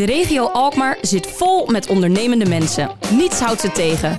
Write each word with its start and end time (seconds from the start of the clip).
De 0.00 0.06
regio 0.06 0.46
Alkmaar 0.46 0.98
zit 1.00 1.26
vol 1.26 1.66
met 1.66 1.86
ondernemende 1.86 2.48
mensen. 2.48 2.90
Niets 3.10 3.40
houdt 3.40 3.60
ze 3.60 3.72
tegen. 3.72 4.16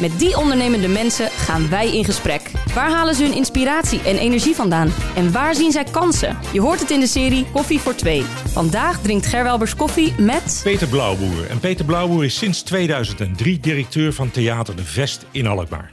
Met 0.00 0.18
die 0.18 0.36
ondernemende 0.36 0.88
mensen 0.88 1.30
gaan 1.30 1.68
wij 1.68 1.96
in 1.96 2.04
gesprek. 2.04 2.50
Waar 2.74 2.90
halen 2.90 3.14
ze 3.14 3.22
hun 3.22 3.34
inspiratie 3.34 4.00
en 4.02 4.18
energie 4.18 4.54
vandaan? 4.54 4.92
En 5.16 5.32
waar 5.32 5.54
zien 5.54 5.72
zij 5.72 5.84
kansen? 5.84 6.38
Je 6.52 6.60
hoort 6.60 6.80
het 6.80 6.90
in 6.90 7.00
de 7.00 7.06
serie 7.06 7.46
Koffie 7.52 7.80
voor 7.80 7.94
Twee. 7.94 8.22
Vandaag 8.46 9.00
drinkt 9.00 9.26
Gerwelbers 9.26 9.76
koffie 9.76 10.14
met... 10.18 10.60
Peter 10.62 10.88
Blauwboer. 10.88 11.46
En 11.50 11.60
Peter 11.60 11.84
Blauwboer 11.84 12.24
is 12.24 12.38
sinds 12.38 12.62
2003 12.62 13.60
directeur 13.60 14.12
van 14.12 14.30
Theater 14.30 14.76
De 14.76 14.84
Vest 14.84 15.26
in 15.30 15.46
Alkmaar. 15.46 15.90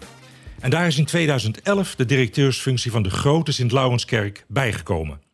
En 0.59 0.69
daar 0.69 0.87
is 0.87 0.97
in 0.97 1.05
2011 1.05 1.95
de 1.95 2.05
directeursfunctie 2.05 2.91
van 2.91 3.03
de 3.03 3.09
grote 3.09 3.51
Sint-Laurenskerk 3.51 4.45
bijgekomen. 4.47 5.30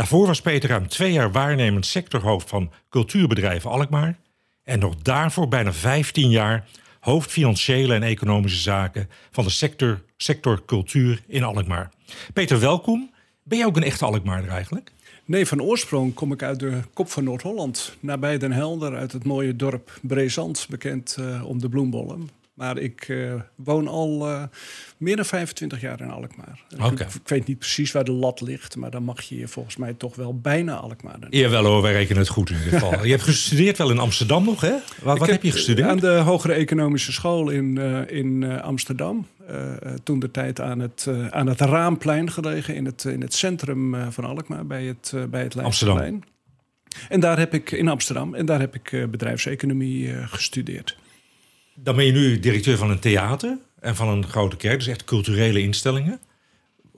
Daarvoor 0.00 0.26
was 0.26 0.40
Peter 0.40 0.68
ruim 0.68 0.88
twee 0.88 1.12
jaar 1.12 1.32
waarnemend 1.32 1.86
sectorhoofd 1.86 2.48
van 2.48 2.70
cultuurbedrijven 2.90 3.70
Alkmaar. 3.70 4.18
En 4.64 4.78
nog 4.78 4.96
daarvoor 4.96 5.48
bijna 5.48 5.72
15 5.72 6.30
jaar 6.30 6.68
hoofd 7.00 7.30
financiële 7.30 7.94
en 7.94 8.02
economische 8.02 8.60
zaken 8.60 9.08
van 9.30 9.44
de 9.44 9.50
sector, 9.50 10.02
sector 10.16 10.64
cultuur 10.64 11.22
in 11.26 11.42
Alkmaar. 11.42 11.90
Peter, 12.32 12.60
welkom. 12.60 13.10
Ben 13.42 13.58
jij 13.58 13.66
ook 13.66 13.76
een 13.76 13.82
echte 13.82 14.04
Alkmaarder 14.04 14.50
eigenlijk? 14.50 14.92
Nee, 15.24 15.46
van 15.46 15.62
oorsprong 15.62 16.14
kom 16.14 16.32
ik 16.32 16.42
uit 16.42 16.60
de 16.60 16.80
kop 16.92 17.10
van 17.10 17.24
Noord-Holland, 17.24 17.96
nabij 18.00 18.38
Den 18.38 18.52
Helder, 18.52 18.96
uit 18.96 19.12
het 19.12 19.24
mooie 19.24 19.56
dorp 19.56 19.98
Brezand, 20.02 20.66
bekend 20.70 21.16
uh, 21.20 21.44
om 21.44 21.60
de 21.60 21.68
bloembollen. 21.68 22.39
Maar 22.60 22.78
ik 22.78 23.08
uh, 23.08 23.34
woon 23.54 23.88
al 23.88 24.28
uh, 24.28 24.42
meer 24.96 25.16
dan 25.16 25.24
25 25.24 25.80
jaar 25.80 26.00
in 26.00 26.10
Alkmaar. 26.10 26.64
Okay. 26.74 26.90
Ik, 26.90 27.00
ik, 27.00 27.28
weet 27.28 27.46
niet 27.46 27.58
precies 27.58 27.92
waar 27.92 28.04
de 28.04 28.12
lat 28.12 28.40
ligt, 28.40 28.76
maar 28.76 28.90
dan 28.90 29.02
mag 29.02 29.22
je 29.22 29.38
je 29.38 29.48
volgens 29.48 29.76
mij 29.76 29.94
toch 29.94 30.16
wel 30.16 30.38
bijna 30.38 30.74
Alkmaar. 30.74 31.18
Jawel 31.30 31.64
hoor, 31.64 31.82
wij 31.82 31.92
rekenen 31.92 32.18
het 32.18 32.28
goed 32.28 32.50
in 32.50 32.56
ieder 32.56 32.72
geval. 32.72 33.02
je 33.04 33.10
hebt 33.10 33.22
gestudeerd 33.22 33.78
wel 33.78 33.90
in 33.90 33.98
Amsterdam 33.98 34.44
nog, 34.44 34.60
hè? 34.60 34.74
Wat, 35.02 35.18
wat 35.18 35.28
heb, 35.28 35.42
je 35.42 35.50
gestudeerd? 35.50 35.88
Aan 35.88 35.96
de 35.96 36.08
Hogere 36.08 36.52
Economische 36.52 37.12
School 37.12 37.50
in, 37.50 37.76
uh, 37.76 38.00
in 38.06 38.60
Amsterdam. 38.60 39.26
toen 40.02 40.18
de 40.18 40.30
tijd 40.30 40.60
aan 40.60 40.78
het, 40.78 41.08
aan 41.30 41.46
het 41.46 41.60
Raamplein 41.60 42.30
gelegen, 42.30 42.74
in 42.74 42.84
het, 42.84 43.04
in 43.04 43.20
het 43.20 43.34
centrum 43.34 44.12
van 44.12 44.24
Alkmaar, 44.24 44.66
bij 44.66 44.84
het, 44.84 45.14
bij 45.30 45.42
het 45.42 45.54
Leidseplein. 45.54 46.24
En 47.08 47.20
daar 47.20 47.38
heb 47.38 47.54
ik 47.54 47.70
in 47.70 47.88
Amsterdam, 47.88 48.34
en 48.34 48.46
daar 48.46 48.60
heb 48.60 48.74
ik 48.74 49.06
bedrijfseconomie 49.10 50.14
gestudeerd. 50.26 50.96
Dan 51.82 51.96
ben 51.96 52.04
je 52.04 52.12
nu 52.12 52.38
directeur 52.38 52.76
van 52.76 52.90
een 52.90 52.98
theater 52.98 53.58
en 53.80 53.96
van 53.96 54.08
een 54.08 54.26
grote 54.26 54.56
kerk, 54.56 54.78
dus 54.78 54.86
echt 54.86 55.04
culturele 55.04 55.60
instellingen. 55.60 56.20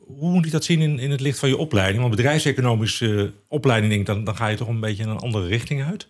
Hoe 0.07 0.31
moet 0.31 0.47
ik 0.47 0.53
dat 0.53 0.65
zien 0.65 0.81
in, 0.81 0.99
in 0.99 1.11
het 1.11 1.21
licht 1.21 1.39
van 1.39 1.49
je 1.49 1.57
opleiding? 1.57 2.03
Want 2.03 2.17
bedrijfseconomische 2.17 3.33
opleiding, 3.49 3.93
denk, 3.93 4.07
dan, 4.07 4.25
dan 4.25 4.37
ga 4.37 4.47
je 4.47 4.57
toch 4.57 4.69
een 4.69 4.81
beetje 4.81 5.03
in 5.03 5.09
een 5.09 5.19
andere 5.19 5.47
richting 5.47 5.85
uit? 5.85 6.09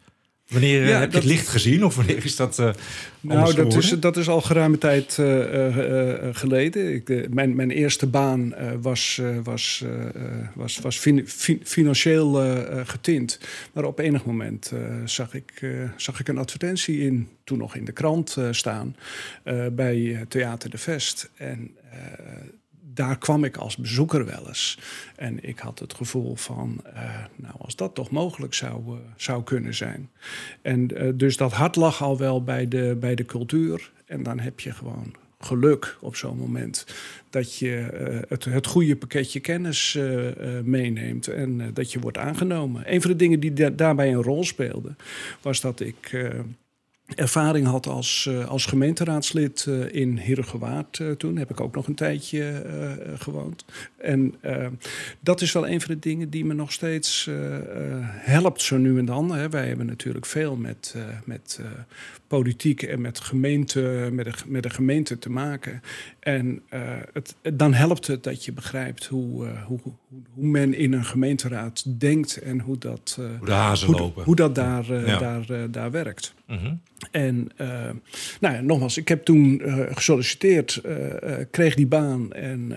Wanneer 0.49 0.89
ja, 0.89 1.01
heb 1.01 1.11
je 1.11 1.17
het 1.17 1.27
licht 1.27 1.49
gezien 1.49 1.85
of 1.85 1.97
wanneer 1.97 2.25
is 2.25 2.37
dat 2.37 2.59
uh, 2.59 2.71
Nou, 3.21 3.55
dat 3.55 3.75
is, 3.75 3.89
dat 3.89 4.17
is 4.17 4.29
al 4.29 4.41
geruime 4.41 4.79
tijd 4.79 5.17
uh, 5.21 5.77
uh, 5.77 6.29
geleden. 6.33 6.95
Ik, 6.95 7.29
mijn, 7.31 7.57
mijn 7.57 7.71
eerste 7.71 8.07
baan 8.07 8.55
was, 8.81 9.21
was, 9.43 9.85
was, 10.55 10.79
was 10.79 10.99
fin, 10.99 11.29
fin, 11.29 11.61
financieel 11.65 12.33
getint. 12.85 13.41
Maar 13.73 13.85
op 13.85 13.99
enig 13.99 14.25
moment 14.25 14.73
zag, 15.05 15.35
ik, 15.35 15.67
zag 15.97 16.21
ik 16.21 16.29
een 16.29 16.39
advertentie 16.39 16.99
in, 16.99 17.29
toen 17.45 17.59
nog 17.59 17.77
in 17.77 17.85
de 17.85 17.93
krant 17.93 18.37
staan, 18.51 18.97
bij 19.73 20.25
Theater 20.29 20.71
de 20.71 20.79
Vest. 20.79 21.31
En 21.37 21.77
daar 22.95 23.19
kwam 23.19 23.45
ik 23.45 23.57
als 23.57 23.77
bezoeker 23.77 24.25
wel 24.25 24.49
eens. 24.49 24.79
En 25.17 25.45
ik 25.49 25.59
had 25.59 25.79
het 25.79 25.95
gevoel 25.95 26.37
van, 26.37 26.81
uh, 26.87 27.25
nou, 27.37 27.55
als 27.59 27.77
dat 27.77 27.95
toch 27.95 28.11
mogelijk 28.11 28.55
zou, 28.55 28.83
uh, 28.87 28.99
zou 29.17 29.43
kunnen 29.43 29.75
zijn. 29.75 30.11
En 30.63 31.05
uh, 31.05 31.13
dus 31.15 31.37
dat 31.37 31.53
hart 31.53 31.77
lag 31.77 32.03
al 32.03 32.19
wel 32.19 32.45
bij 32.45 32.69
de, 32.69 32.97
bij 33.01 33.15
de 33.15 33.25
cultuur. 33.25 33.93
En 34.07 34.23
dan 34.23 34.39
heb 34.39 34.61
je 34.61 34.73
gewoon 34.73 35.15
geluk 35.39 35.97
op 36.01 36.17
zo'n 36.17 36.37
moment. 36.37 36.87
Dat 37.31 37.59
je 37.59 37.69
het, 38.29 38.45
het 38.45 38.67
goede 38.67 38.97
pakketje 38.97 39.41
kennis 39.41 39.99
meeneemt 40.65 41.29
en 41.29 41.75
dat 41.75 41.93
je 41.93 42.01
wordt 42.01 42.19
aangenomen. 42.19 42.93
Een 42.93 43.01
van 43.01 43.11
de 43.11 43.17
dingen 43.17 43.41
die 43.41 43.53
da 43.53 43.71
daarbij 43.71 44.13
een 44.13 44.23
rol 44.23 44.45
speelde, 44.45 44.95
was 45.41 45.61
dat 45.61 45.81
ik 45.81 46.31
ervaring 47.15 47.67
had 47.67 47.87
als, 47.87 48.27
uh, 48.31 48.49
als 48.49 48.67
gemeenteraadslid 48.67 49.67
uh, 49.69 49.95
in 49.95 50.17
Heerhugowaard 50.17 50.99
uh, 50.99 51.11
toen. 51.11 51.37
Heb 51.37 51.51
ik 51.51 51.61
ook 51.61 51.75
nog 51.75 51.87
een 51.87 51.95
tijdje 51.95 52.65
gewoond. 53.17 53.65
En 53.97 54.35
dat 55.21 55.41
is 55.41 55.53
wel 55.53 55.69
een 55.69 55.81
van 55.81 55.95
de 55.95 56.01
dingen 56.01 56.31
die 56.31 56.45
me 56.45 56.55
nog 56.55 56.73
steeds 56.73 57.31
helpt 58.09 58.63
zo 58.63 58.77
nu 58.77 58.99
en 58.99 59.05
dan. 59.05 59.35
Hè. 59.35 59.49
Wij 59.49 59.67
hebben 59.67 59.87
natuurlijk 59.87 60.27
veel 60.27 60.57
met, 60.57 60.95
met 61.25 61.61
politiek 62.27 62.83
en 62.83 63.01
met, 63.01 63.21
gemeente, 63.21 64.09
met, 64.13 64.25
de, 64.25 64.33
met 64.47 64.63
de 64.63 64.71
gemeente 64.71 65.19
te 65.19 65.31
maken. 65.31 65.83
En 66.21 66.63
het, 67.13 67.35
dan 67.53 67.75
helpt 67.75 68.07
het 68.07 68.23
dat 68.23 68.45
je 68.45 68.53
begrijpt 68.53 69.07
hoe, 69.07 69.49
hoe, 69.67 69.81
hoe, 70.35 70.47
men 70.47 70.75
in 70.75 70.93
een 70.93 71.05
gemeenteraad 71.05 72.01
denkt 72.01 72.37
en 72.37 72.61
hoe 72.61 72.79
dat, 72.79 73.19
hoe, 73.39 73.47
de 73.47 73.53
hazen 73.53 73.87
hoe, 73.87 73.97
lopen. 73.97 74.25
hoe 74.25 74.37
dat 74.37 74.55
daar, 74.55 75.07
ja. 75.07 75.19
daar, 75.19 75.71
daar 75.71 75.91
werkt. 75.91 76.35
En 77.11 77.49
uh, 77.61 77.91
nou 78.41 78.55
ja, 78.55 78.61
nogmaals, 78.61 78.97
ik 78.97 79.09
heb 79.09 79.25
toen 79.25 79.61
uh, 79.65 79.79
gesolliciteerd, 79.91 80.83
uh, 80.87 81.35
kreeg 81.51 81.75
die 81.75 81.87
baan 81.87 82.33
en 82.33 82.73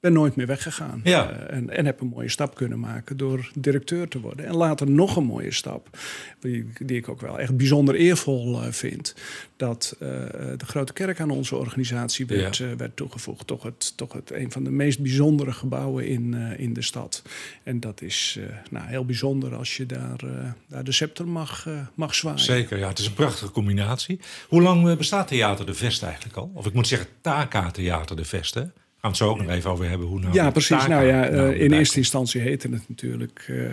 ben 0.00 0.12
nooit 0.12 0.36
meer 0.36 0.46
weggegaan. 0.46 1.00
Ja. 1.04 1.30
en, 1.30 1.70
en 1.70 1.86
heb 1.86 2.00
een 2.00 2.06
mooie 2.06 2.28
stap 2.28 2.54
kunnen 2.54 2.80
maken 2.80 3.16
door 3.16 3.50
directeur 3.54 4.08
te 4.08 4.20
worden. 4.20 4.46
En 4.46 4.54
later 4.56 4.90
nog 4.90 5.16
een 5.16 5.24
mooie 5.24 5.52
stap, 5.52 5.98
die, 6.40 6.72
die 6.78 6.96
ik 6.96 7.08
ook 7.08 7.20
wel 7.20 7.38
echt 7.38 7.56
bijzonder 7.56 7.94
eervol 7.94 8.60
vind. 8.70 9.14
Dat 9.56 9.96
de 9.98 10.66
Grote 10.66 10.92
Kerk 10.92 11.20
aan 11.20 11.30
onze 11.30 11.56
organisatie 11.56 12.26
werd, 12.26 12.56
Ja. 12.56 12.76
werd 12.76 12.96
toegevoegd. 12.96 13.46
Toch, 13.46 13.62
het, 13.62 13.96
toch 13.96 14.12
het, 14.12 14.32
een 14.32 14.52
van 14.52 14.64
de 14.64 14.70
meest 14.70 15.00
bijzondere 15.00 15.52
gebouwen 15.52 16.06
in, 16.06 16.34
in 16.34 16.72
de 16.72 16.82
stad. 16.82 17.22
En 17.62 17.80
dat 17.80 18.02
is 18.02 18.38
nou, 18.70 18.86
heel 18.86 19.04
bijzonder 19.04 19.54
als 19.54 19.76
je 19.76 19.86
daar, 19.86 20.20
daar 20.66 20.84
de 20.84 20.92
scepter 20.92 21.28
mag, 21.28 21.66
mag 21.94 22.14
zwaaien. 22.14 22.40
Zeker, 22.40 22.78
ja. 22.78 22.88
Het 22.88 22.98
is 22.98 23.06
een 23.06 23.14
prachtige 23.14 23.50
combinatie. 23.50 24.20
Hoe 24.48 24.62
lang 24.62 24.96
bestaat 24.96 25.28
Theater 25.28 25.66
de 25.66 25.74
Vest 25.74 26.02
eigenlijk 26.02 26.36
al? 26.36 26.50
Of 26.54 26.66
ik 26.66 26.72
moet 26.72 26.86
zeggen 26.86 27.08
Taka 27.20 27.70
Theater 27.70 28.16
de 28.16 28.24
Vest, 28.24 28.54
hè? 28.54 28.62
Gaan 29.00 29.10
het 29.10 29.16
zo 29.16 29.28
ook 29.28 29.38
nog 29.38 29.48
even 29.48 29.70
over 29.70 29.88
hebben. 29.88 30.06
Hoe 30.06 30.20
nou 30.20 30.34
ja, 30.34 30.50
precies. 30.50 30.86
Nou 30.86 31.06
ja, 31.06 31.28
nou 31.28 31.54
in 31.54 31.60
erbij 31.60 31.78
eerste 31.78 31.98
instantie 31.98 32.40
heette 32.40 32.68
het 32.68 32.88
natuurlijk 32.88 33.46
uh, 33.50 33.62
uh, 33.62 33.70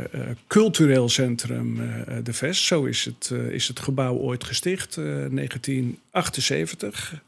Cultureel 0.47 1.09
Centrum 1.09 1.75
De 2.23 2.33
Vest. 2.33 2.63
Zo 2.63 2.83
is 2.83 3.05
het, 3.05 3.31
is 3.49 3.67
het 3.67 3.79
gebouw 3.79 4.15
ooit 4.15 4.43
gesticht, 4.43 4.95
1978. 4.95 7.21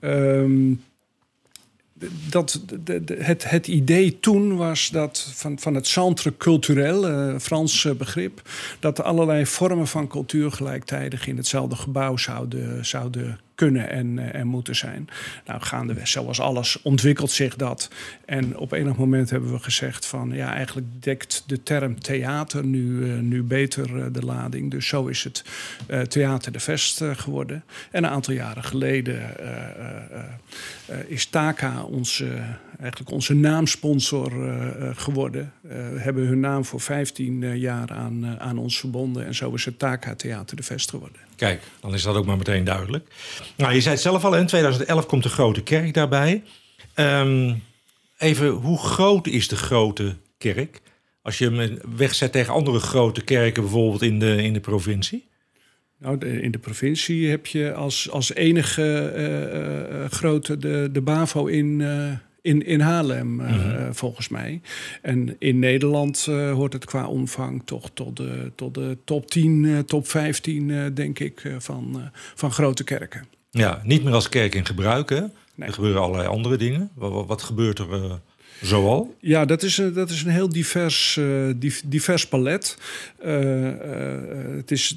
Um, 0.00 0.82
dat, 2.28 2.60
de, 2.66 3.04
de, 3.04 3.16
het, 3.18 3.50
het 3.50 3.66
idee 3.66 4.20
toen 4.20 4.56
was 4.56 4.88
dat 4.88 5.30
van, 5.34 5.58
van 5.58 5.74
het 5.74 5.86
centre 5.86 6.36
culturel, 6.36 7.10
uh, 7.10 7.38
Frans 7.38 7.88
begrip, 7.96 8.42
dat 8.80 9.02
allerlei 9.02 9.46
vormen 9.46 9.86
van 9.86 10.08
cultuur 10.08 10.52
gelijktijdig 10.52 11.26
in 11.26 11.36
hetzelfde 11.36 11.76
gebouw 11.76 12.16
zouden, 12.16 12.86
zouden 12.86 13.40
kunnen 13.54 13.90
en, 13.90 14.32
en 14.32 14.46
moeten 14.46 14.76
zijn. 14.76 15.08
Nou, 15.46 15.62
gaandeweg, 15.62 16.08
zoals 16.08 16.40
alles, 16.40 16.82
ontwikkelt 16.82 17.30
zich 17.30 17.56
dat. 17.56 17.90
En 18.24 18.56
op 18.56 18.72
enig 18.72 18.96
moment 18.96 19.30
hebben 19.30 19.52
we 19.52 19.58
gezegd 19.58 20.06
van... 20.06 20.30
ja, 20.30 20.54
eigenlijk 20.54 20.86
dekt 21.00 21.44
de 21.46 21.62
term 21.62 22.00
theater 22.00 22.64
nu, 22.64 22.84
uh, 22.84 23.18
nu 23.18 23.42
beter 23.42 23.96
uh, 23.96 24.04
de 24.12 24.24
lading. 24.24 24.70
Dus 24.70 24.88
zo 24.88 25.06
is 25.06 25.24
het 25.24 25.44
Theater 26.08 26.52
de 26.52 26.60
Vest 26.60 27.02
geworden. 27.04 27.64
En 27.90 28.04
een 28.04 28.10
aantal 28.10 28.34
jaren 28.34 28.64
geleden 28.64 29.22
is 31.06 31.26
Taka 31.26 31.82
onze, 31.82 32.42
eigenlijk 32.84 33.12
onze 33.12 33.34
naamsponsor 33.34 34.32
geworden. 34.96 35.52
hebben 35.96 36.26
hun 36.26 36.40
naam 36.40 36.64
voor 36.64 36.80
15 36.80 37.58
jaar 37.58 37.90
aan, 37.92 38.40
aan 38.40 38.58
ons 38.58 38.78
verbonden. 38.78 39.26
En 39.26 39.34
zo 39.34 39.54
is 39.54 39.64
het 39.64 39.78
Taka 39.78 40.14
Theater 40.14 40.56
de 40.56 40.62
Vest 40.62 40.90
geworden. 40.90 41.20
Kijk, 41.36 41.62
dan 41.80 41.94
is 41.94 42.02
dat 42.02 42.16
ook 42.16 42.26
maar 42.26 42.36
meteen 42.36 42.64
duidelijk. 42.64 43.08
Nou, 43.56 43.74
je 43.74 43.80
zei 43.80 43.94
het 43.94 44.02
zelf 44.02 44.24
al, 44.24 44.36
in 44.36 44.46
2011 44.46 45.06
komt 45.06 45.22
de 45.22 45.28
Grote 45.28 45.62
Kerk 45.62 45.94
daarbij. 45.94 46.42
Um, 46.94 47.62
even, 48.18 48.48
hoe 48.48 48.78
groot 48.78 49.26
is 49.26 49.48
de 49.48 49.56
Grote 49.56 50.16
Kerk? 50.38 50.80
Als 51.22 51.38
je 51.38 51.50
hem 51.50 51.78
wegzet 51.96 52.32
tegen 52.32 52.54
andere 52.54 52.78
grote 52.78 53.24
kerken, 53.24 53.62
bijvoorbeeld 53.62 54.02
in 54.02 54.18
de, 54.18 54.42
in 54.42 54.52
de 54.52 54.60
provincie? 54.60 55.24
Nou, 55.98 56.26
in 56.26 56.50
de 56.50 56.58
provincie 56.58 57.30
heb 57.30 57.46
je 57.46 57.74
als, 57.74 58.10
als 58.10 58.34
enige 58.34 59.12
uh, 59.16 60.00
uh, 60.00 60.10
grote 60.10 60.58
de, 60.58 60.88
de 60.92 61.00
BAVO 61.00 61.46
in, 61.46 61.80
uh, 61.80 62.12
in, 62.44 62.66
in 62.66 62.80
Haarlem, 62.80 63.40
uh, 63.40 63.50
mm-hmm. 63.50 63.94
volgens 63.94 64.28
mij. 64.28 64.60
En 65.02 65.36
in 65.38 65.58
Nederland 65.58 66.26
uh, 66.30 66.52
hoort 66.52 66.72
het 66.72 66.84
qua 66.84 67.06
omvang 67.06 67.62
toch 67.64 67.90
tot 67.94 68.16
de, 68.16 68.52
tot 68.54 68.74
de 68.74 68.98
top 69.04 69.30
10, 69.30 69.62
uh, 69.62 69.78
top 69.78 70.08
15, 70.08 70.92
denk 70.94 71.18
ik, 71.18 71.54
van, 71.58 72.10
van 72.34 72.52
grote 72.52 72.84
kerken. 72.84 73.24
Ja, 73.50 73.80
niet 73.84 74.04
meer 74.04 74.12
als 74.12 74.28
kerk 74.28 74.54
in 74.54 74.66
gebruik, 74.66 75.08
hè? 75.08 75.20
Nee. 75.54 75.68
Er 75.68 75.74
gebeuren 75.74 76.02
allerlei 76.02 76.28
andere 76.28 76.56
dingen. 76.56 76.90
Wat, 76.94 77.26
wat 77.26 77.42
gebeurt 77.42 77.78
er 77.78 78.20
zoal? 78.60 79.14
Ja, 79.20 79.44
dat 79.44 79.62
is, 79.62 79.78
een, 79.78 79.92
dat 79.92 80.10
is 80.10 80.22
een 80.22 80.30
heel 80.30 80.48
divers, 80.48 81.16
uh, 81.16 81.54
divers 81.84 82.28
palet. 82.28 82.78
Uh, 83.24 83.70
het 84.56 84.70
is, 84.70 84.96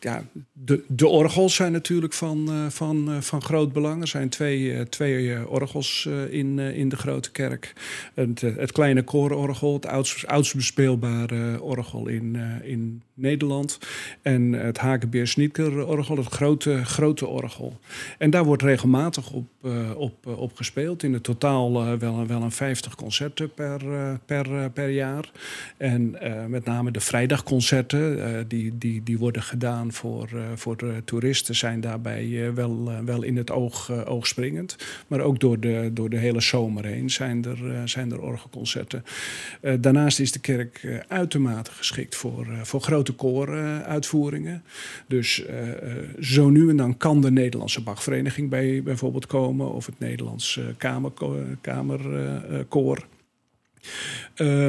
ja, 0.00 0.24
de, 0.52 0.84
de 0.86 1.06
orgels 1.06 1.54
zijn 1.54 1.72
natuurlijk 1.72 2.12
van, 2.12 2.46
uh, 2.48 2.66
van, 2.68 3.10
uh, 3.10 3.20
van 3.20 3.42
groot 3.42 3.72
belang. 3.72 4.00
Er 4.02 4.08
zijn 4.08 4.28
twee, 4.28 4.60
uh, 4.60 4.80
twee 4.80 5.48
orgels 5.48 6.08
in, 6.30 6.58
in 6.58 6.88
de 6.88 6.96
grote 6.96 7.30
kerk. 7.30 7.72
Het, 8.14 8.40
het 8.40 8.72
kleine 8.72 9.02
koororgel, 9.02 9.72
het 9.72 9.86
oudst, 9.86 10.26
oudst 10.26 10.54
bespeelbare 10.54 11.62
orgel 11.62 12.06
in, 12.06 12.36
in 12.62 13.02
Nederland. 13.14 13.78
En 14.22 14.52
het 14.52 14.78
Hakenbeer 14.78 15.26
orgel, 15.86 16.16
het 16.16 16.26
grote, 16.26 16.84
grote 16.84 17.26
orgel. 17.26 17.78
En 18.18 18.30
daar 18.30 18.44
wordt 18.44 18.62
regelmatig 18.62 19.30
op, 19.30 19.46
op, 19.96 20.26
op 20.26 20.56
gespeeld. 20.56 21.02
In 21.02 21.12
het 21.12 21.22
totaal 21.22 21.98
wel, 21.98 22.26
wel 22.26 22.42
een 22.42 22.50
50 22.50 22.94
concerten 22.94 23.54
per, 23.54 23.80
per, 24.26 24.70
per 24.70 24.88
jaar. 24.88 25.30
En 25.76 26.16
met 26.48 26.64
name 26.64 26.90
de 26.90 27.00
vrijdagconcerten, 27.00 28.44
die, 28.48 28.78
die, 28.78 29.02
die 29.02 29.18
worden 29.18 29.42
gedaan 29.42 29.87
voor, 29.92 30.28
uh, 30.34 30.42
voor 30.54 30.76
toeristen 31.04 31.54
zijn 31.54 31.80
daarbij 31.80 32.46
eh, 32.46 32.52
wel, 32.52 32.90
eh, 32.90 32.98
wel 32.98 33.22
in 33.22 33.36
het 33.36 33.50
oog, 33.50 34.06
oog 34.06 34.26
springend. 34.26 34.76
Maar 35.06 35.20
ook 35.20 35.40
door 35.40 35.60
de, 35.60 35.90
door 35.92 36.10
de 36.10 36.16
hele 36.16 36.40
zomer 36.40 36.84
heen 36.84 37.10
zijn 37.10 37.44
er, 37.44 37.88
zijn 37.88 38.12
er 38.12 38.20
orgelconcerten. 38.20 39.04
daarnaast 39.80 40.20
is 40.20 40.32
de 40.32 40.38
kerk 40.38 41.02
uitermate 41.08 41.70
geschikt 41.70 42.16
voor, 42.16 42.46
voor 42.62 42.80
grote 42.80 43.12
kooruitvoeringen. 43.12 44.62
dus 45.06 45.44
zo 46.20 46.50
nu 46.50 46.68
en 46.68 46.76
dan 46.76 46.96
kan 46.96 47.20
de 47.20 47.30
Nederlandse 47.30 47.82
Bachvereniging 47.82 48.50
bij 48.50 48.82
bijvoorbeeld 48.82 49.26
komen, 49.26 49.72
of 49.72 49.86
het 49.86 49.98
Nederlands 49.98 50.60
Kamerkoor. 50.76 51.36
Kamer, 51.60 52.00
uh, 54.36 54.68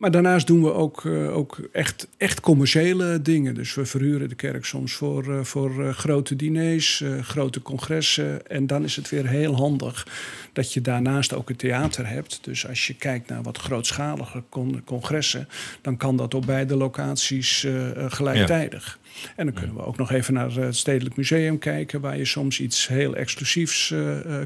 maar 0.00 0.10
daarnaast 0.10 0.46
doen 0.46 0.62
we 0.62 0.72
ook, 0.72 1.04
uh, 1.04 1.36
ook 1.36 1.58
echt, 1.72 2.08
echt 2.16 2.40
commerciële 2.40 3.22
dingen. 3.22 3.54
Dus 3.54 3.74
we 3.74 3.86
verhuren 3.86 4.28
de 4.28 4.34
kerk 4.34 4.64
soms 4.64 4.92
voor, 4.92 5.26
uh, 5.28 5.44
voor 5.44 5.84
uh, 5.84 5.90
grote 5.90 6.36
diners, 6.36 7.04
grote 7.22 7.62
congressen. 7.62 8.46
En 8.46 8.66
dan 8.66 8.84
is 8.84 8.96
het 8.96 9.08
weer 9.08 9.26
heel 9.26 9.56
handig 9.56 10.06
dat 10.52 10.72
je 10.72 10.80
daarnaast 10.80 11.34
ook 11.34 11.50
een 11.50 11.56
theater 11.56 12.06
hebt. 12.06 12.38
Dus 12.42 12.68
als 12.68 12.86
je 12.86 12.94
kijkt 12.94 13.28
naar 13.28 13.42
wat 13.42 13.58
grootschalige 13.58 14.42
con 14.48 14.84
congressen, 14.84 15.48
dan 15.80 15.96
kan 15.96 16.16
dat 16.16 16.34
op 16.34 16.46
beide 16.46 16.76
locaties 16.76 17.66
gelijktijdig. 18.08 18.98
En 19.36 19.46
dan 19.46 19.54
kunnen 19.54 19.76
we 19.76 19.84
ook 19.84 19.96
nog 19.96 20.10
even 20.10 20.34
naar 20.34 20.52
het 20.52 20.76
Stedelijk 20.76 21.16
Museum 21.16 21.58
kijken, 21.58 22.00
waar 22.00 22.16
je 22.16 22.24
soms 22.24 22.60
iets 22.60 22.88
heel 22.88 23.16
exclusiefs 23.16 23.94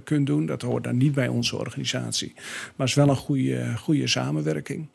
kunt 0.04 0.26
doen. 0.26 0.46
Dat 0.46 0.62
hoort 0.62 0.84
dan 0.84 0.96
niet 0.96 1.14
bij 1.14 1.28
onze 1.28 1.56
organisatie, 1.56 2.32
maar 2.76 2.86
is 2.86 2.94
wel 2.94 3.08
een 3.08 3.16
goede, 3.16 3.76
goede 3.76 4.06
samenwerking. 4.06 4.86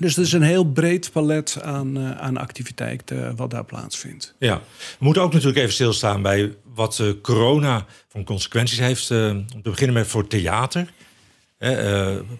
Dus 0.00 0.16
het 0.16 0.26
is 0.26 0.32
een 0.32 0.42
heel 0.42 0.64
breed 0.64 1.12
palet 1.12 1.58
aan, 1.62 1.98
uh, 1.98 2.10
aan 2.10 2.36
activiteiten 2.36 3.16
uh, 3.16 3.30
wat 3.36 3.50
daar 3.50 3.64
plaatsvindt. 3.64 4.34
Ja, 4.38 4.60
we 4.98 5.04
moeten 5.04 5.22
ook 5.22 5.32
natuurlijk 5.32 5.58
even 5.58 5.72
stilstaan 5.72 6.22
bij 6.22 6.54
wat 6.74 6.98
uh, 6.98 7.12
corona 7.22 7.86
van 8.08 8.24
consequenties 8.24 8.78
heeft. 8.78 9.10
om 9.10 9.46
te 9.46 9.70
beginnen 9.70 9.94
met 9.94 10.06
voor 10.06 10.26
theater. 10.26 10.92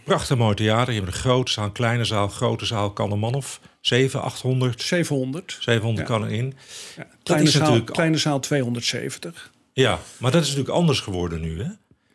prachtig 0.05 0.37
mooi 0.37 0.55
theater. 0.55 0.95
Je 0.95 1.01
hebt 1.01 1.13
een 1.13 1.21
grote 1.21 1.53
zaal, 1.53 1.71
kleine 1.71 2.05
zaal. 2.05 2.29
Grote 2.29 2.67
zaal 2.67 2.91
kan 2.93 3.13
een 3.13 3.19
man 3.19 3.35
of 3.35 3.61
7, 3.81 4.23
800? 4.23 4.83
700. 4.83 5.57
700 5.61 6.07
kan 6.07 6.25
erin. 6.25 6.55
Ja, 6.97 7.07
kleine, 7.23 7.51
zaal, 7.51 7.61
natuurlijk... 7.61 7.93
kleine 7.93 8.17
zaal 8.17 8.41
270. 8.41 9.51
Ja, 9.73 9.99
maar 10.17 10.31
dat 10.31 10.43
is 10.43 10.49
natuurlijk 10.49 10.75
anders 10.75 11.01
geworden 11.01 11.41
nu, 11.41 11.63
hè? 11.63 11.69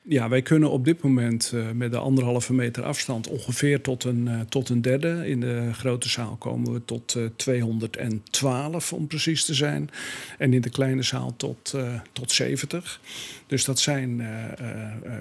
Ja, 0.09 0.29
wij 0.29 0.41
kunnen 0.41 0.69
op 0.69 0.85
dit 0.85 1.01
moment 1.01 1.51
uh, 1.55 1.71
met 1.71 1.91
de 1.91 1.97
anderhalve 1.97 2.53
meter 2.53 2.83
afstand 2.83 3.27
ongeveer 3.27 3.81
tot 3.81 4.03
een, 4.03 4.25
uh, 4.27 4.39
tot 4.49 4.69
een 4.69 4.81
derde. 4.81 5.23
In 5.25 5.39
de 5.39 5.69
grote 5.73 6.09
zaal 6.09 6.35
komen 6.35 6.73
we 6.73 6.85
tot 6.85 7.15
uh, 7.15 7.23
eh, 7.23 7.29
212 7.35 8.93
om 8.93 9.07
precies 9.07 9.45
te 9.45 9.53
zijn. 9.53 9.89
En 10.37 10.53
in 10.53 10.61
de 10.61 10.69
kleine 10.69 11.01
zaal 11.01 11.33
tot, 11.37 11.75
tot 12.11 12.31
70. 12.31 12.99
Dus 13.47 13.65
dat 13.65 13.79
zijn 13.79 14.27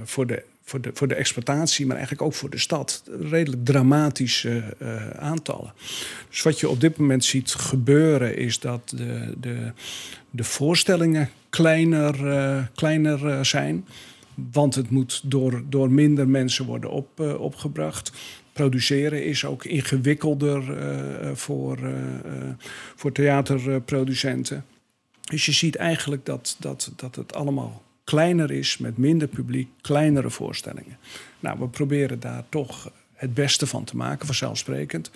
voor 0.04 0.26
de 0.26 0.42
voor 0.62 0.80
de, 0.80 0.90
voor 0.94 1.08
de 1.08 1.14
exploitatie, 1.14 1.86
maar 1.86 1.96
eigenlijk 1.96 2.26
ook 2.26 2.34
voor 2.34 2.50
de 2.50 2.58
stad, 2.58 3.02
redelijk 3.20 3.64
dramatische 3.64 4.76
aantallen. 5.18 5.72
Dus 6.28 6.42
wat 6.42 6.60
je 6.60 6.68
op 6.68 6.80
dit 6.80 6.96
moment 6.96 7.24
ziet 7.24 7.54
gebeuren, 7.54 8.36
is 8.36 8.58
dat 8.58 8.92
de, 8.96 9.34
de, 9.40 9.72
de 10.30 10.44
voorstellingen 10.44 11.30
kleiner, 11.50 12.70
kleiner 12.74 13.46
zijn. 13.46 13.84
Want 14.52 14.74
het 14.74 14.90
moet 14.90 15.20
door, 15.24 15.62
door 15.68 15.90
minder 15.90 16.28
mensen 16.28 16.66
worden 16.66 16.90
op, 16.90 17.20
uh, 17.20 17.40
opgebracht. 17.40 18.12
Produceren 18.52 19.24
is 19.24 19.44
ook 19.44 19.64
ingewikkelder 19.64 20.62
uh, 20.62 21.30
voor, 21.34 21.78
uh, 21.78 21.92
voor 22.96 23.12
theaterproducenten. 23.12 24.64
Dus 25.20 25.46
je 25.46 25.52
ziet 25.52 25.76
eigenlijk 25.76 26.24
dat, 26.24 26.56
dat, 26.58 26.92
dat 26.96 27.14
het 27.14 27.34
allemaal 27.34 27.82
kleiner 28.04 28.50
is 28.50 28.78
met 28.78 28.96
minder 28.96 29.28
publiek, 29.28 29.68
kleinere 29.80 30.30
voorstellingen. 30.30 30.98
Nou, 31.40 31.58
we 31.58 31.68
proberen 31.68 32.20
daar 32.20 32.44
toch 32.48 32.90
het 33.16 33.34
beste 33.34 33.66
van 33.66 33.84
te 33.84 33.96
maken, 33.96 34.26
vanzelfsprekend. 34.26 35.10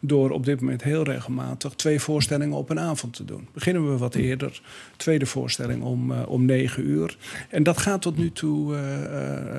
Door 0.00 0.30
op 0.30 0.44
dit 0.44 0.60
moment 0.60 0.82
heel 0.82 1.02
regelmatig 1.02 1.72
twee 1.74 2.00
voorstellingen 2.00 2.56
op 2.56 2.70
een 2.70 2.80
avond 2.80 3.14
te 3.14 3.24
doen. 3.24 3.48
Beginnen 3.52 3.90
we 3.90 3.96
wat 3.96 4.14
eerder, 4.14 4.60
tweede 4.96 5.26
voorstelling 5.26 5.82
om, 5.82 6.10
uh, 6.10 6.28
om 6.28 6.44
negen 6.44 6.86
uur. 6.86 7.16
En 7.48 7.62
dat 7.62 7.78
gaat 7.78 8.02
tot 8.02 8.16
nu 8.16 8.32
toe, 8.32 8.74
uh, 8.74 8.80
uh, 8.80 9.08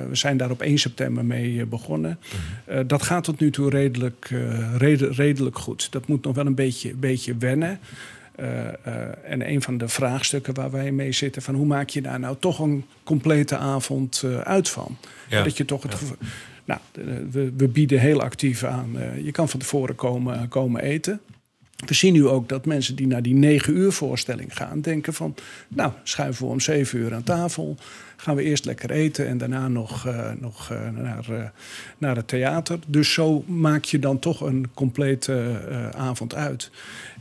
we 0.08 0.14
zijn 0.14 0.36
daar 0.36 0.50
op 0.50 0.62
1 0.62 0.78
september 0.78 1.24
mee 1.24 1.66
begonnen. 1.66 2.18
dat 2.86 3.02
gaat 3.02 3.24
tot 3.24 3.40
nu 3.40 3.50
toe 3.50 3.70
redelijk, 3.70 4.30
red, 4.76 5.00
redelijk 5.00 5.58
goed. 5.58 5.92
Dat 5.92 6.06
moet 6.06 6.24
nog 6.24 6.34
wel 6.34 6.46
een 6.46 6.54
beetje, 6.54 6.94
beetje 6.94 7.36
wennen. 7.36 7.80
Uh, 8.40 8.46
uh, 8.46 9.02
en 9.24 9.50
een 9.50 9.62
van 9.62 9.78
de 9.78 9.88
vraagstukken 9.88 10.54
waar 10.54 10.70
wij 10.70 10.92
mee 10.92 11.12
zitten... 11.12 11.42
van 11.42 11.54
hoe 11.54 11.66
maak 11.66 11.88
je 11.88 12.02
daar 12.02 12.20
nou 12.20 12.36
toch 12.40 12.58
een 12.58 12.84
complete 13.02 13.56
avond 13.56 14.22
uh, 14.24 14.38
uit 14.38 14.68
van? 14.68 14.96
Ja. 15.28 15.42
Dat 15.42 15.56
je 15.56 15.64
toch 15.64 15.82
het... 15.82 15.92
Ja. 15.92 16.26
Nou, 16.68 16.80
we, 17.30 17.52
we, 17.56 17.68
bieden 17.68 18.00
heel 18.00 18.20
actief 18.20 18.64
aan. 18.64 18.96
je 19.22 19.30
kan 19.30 19.48
van 19.48 19.60
tevoren 19.60 19.94
komen, 19.94 20.48
komen 20.48 20.82
eten. 20.82 21.20
We 21.86 21.94
zien 21.94 22.12
nu 22.12 22.26
ook 22.26 22.48
dat 22.48 22.66
mensen 22.66 22.96
die 22.96 23.06
naar 23.06 23.22
die 23.22 23.34
negen 23.34 23.76
uur 23.76 23.92
voorstelling 23.92 24.56
gaan... 24.56 24.80
denken 24.80 25.14
van, 25.14 25.34
nou, 25.68 25.92
schuiven 26.02 26.46
we 26.46 26.52
om 26.52 26.60
zeven 26.60 26.98
uur 26.98 27.14
aan 27.14 27.22
tafel... 27.22 27.76
gaan 28.16 28.36
we 28.36 28.42
eerst 28.42 28.64
lekker 28.64 28.90
eten 28.90 29.26
en 29.26 29.38
daarna 29.38 29.68
nog, 29.68 30.08
nog 30.40 30.72
naar, 30.94 31.52
naar 31.98 32.16
het 32.16 32.28
theater. 32.28 32.78
Dus 32.86 33.12
zo 33.12 33.44
maak 33.46 33.84
je 33.84 33.98
dan 33.98 34.18
toch 34.18 34.40
een 34.40 34.66
complete 34.74 35.60
avond 35.96 36.34
uit. 36.34 36.70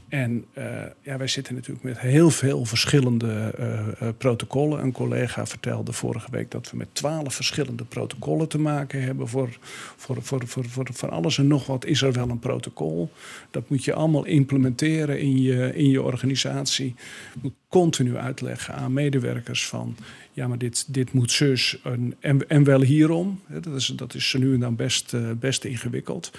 En 0.08 0.46
uh, 0.58 0.64
ja, 1.02 1.18
wij 1.18 1.28
zitten 1.28 1.54
natuurlijk 1.56 1.84
met 1.84 2.00
heel 2.00 2.30
veel 2.30 2.66
verschillende 2.66 3.54
uh, 3.60 4.10
protocollen. 4.18 4.84
Een 4.84 4.92
collega 4.92 5.46
vertelde 5.46 5.94
vorige 5.94 6.32
week 6.32 6.52
dat 6.52 6.72
we 6.72 6.78
met 6.78 6.88
twaalf 6.92 7.34
verschillende 7.34 7.84
protocollen 7.84 8.48
te 8.48 8.60
maken 8.60 9.02
hebben. 9.02 9.28
Voor, 9.28 9.58
voor, 9.96 10.18
voor, 10.22 10.48
voor, 10.48 10.88
voor 10.94 11.10
alles 11.10 11.38
en 11.38 11.48
nog 11.48 11.66
wat 11.66 11.86
is 11.86 12.02
er 12.02 12.14
wel 12.14 12.30
een 12.30 12.40
protocol. 12.40 13.12
Dat 13.52 13.70
moet 13.70 13.84
je 13.84 13.94
allemaal 13.94 14.26
implementeren 14.26 15.20
in 15.20 15.42
je, 15.42 15.76
in 15.76 15.90
je 15.90 16.02
organisatie. 16.02 16.96
Je 17.34 17.40
moet 17.42 17.54
continu 17.70 18.18
uitleggen 18.18 18.74
aan 18.74 18.94
medewerkers 18.94 19.68
van... 19.68 19.96
ja, 20.34 20.48
maar 20.48 20.58
dit, 20.58 20.94
dit 20.94 21.14
moet 21.14 21.32
zus 21.32 21.80
en, 21.84 22.16
en, 22.20 22.50
en 22.50 22.64
wel 22.64 22.82
hierom. 22.82 23.42
Dat 23.48 23.76
is, 23.76 23.86
dat 23.86 24.14
is 24.14 24.36
nu 24.40 24.54
en 24.54 24.60
dan 24.60 24.76
best, 24.76 25.16
best 25.40 25.64
ingewikkeld. 25.64 26.32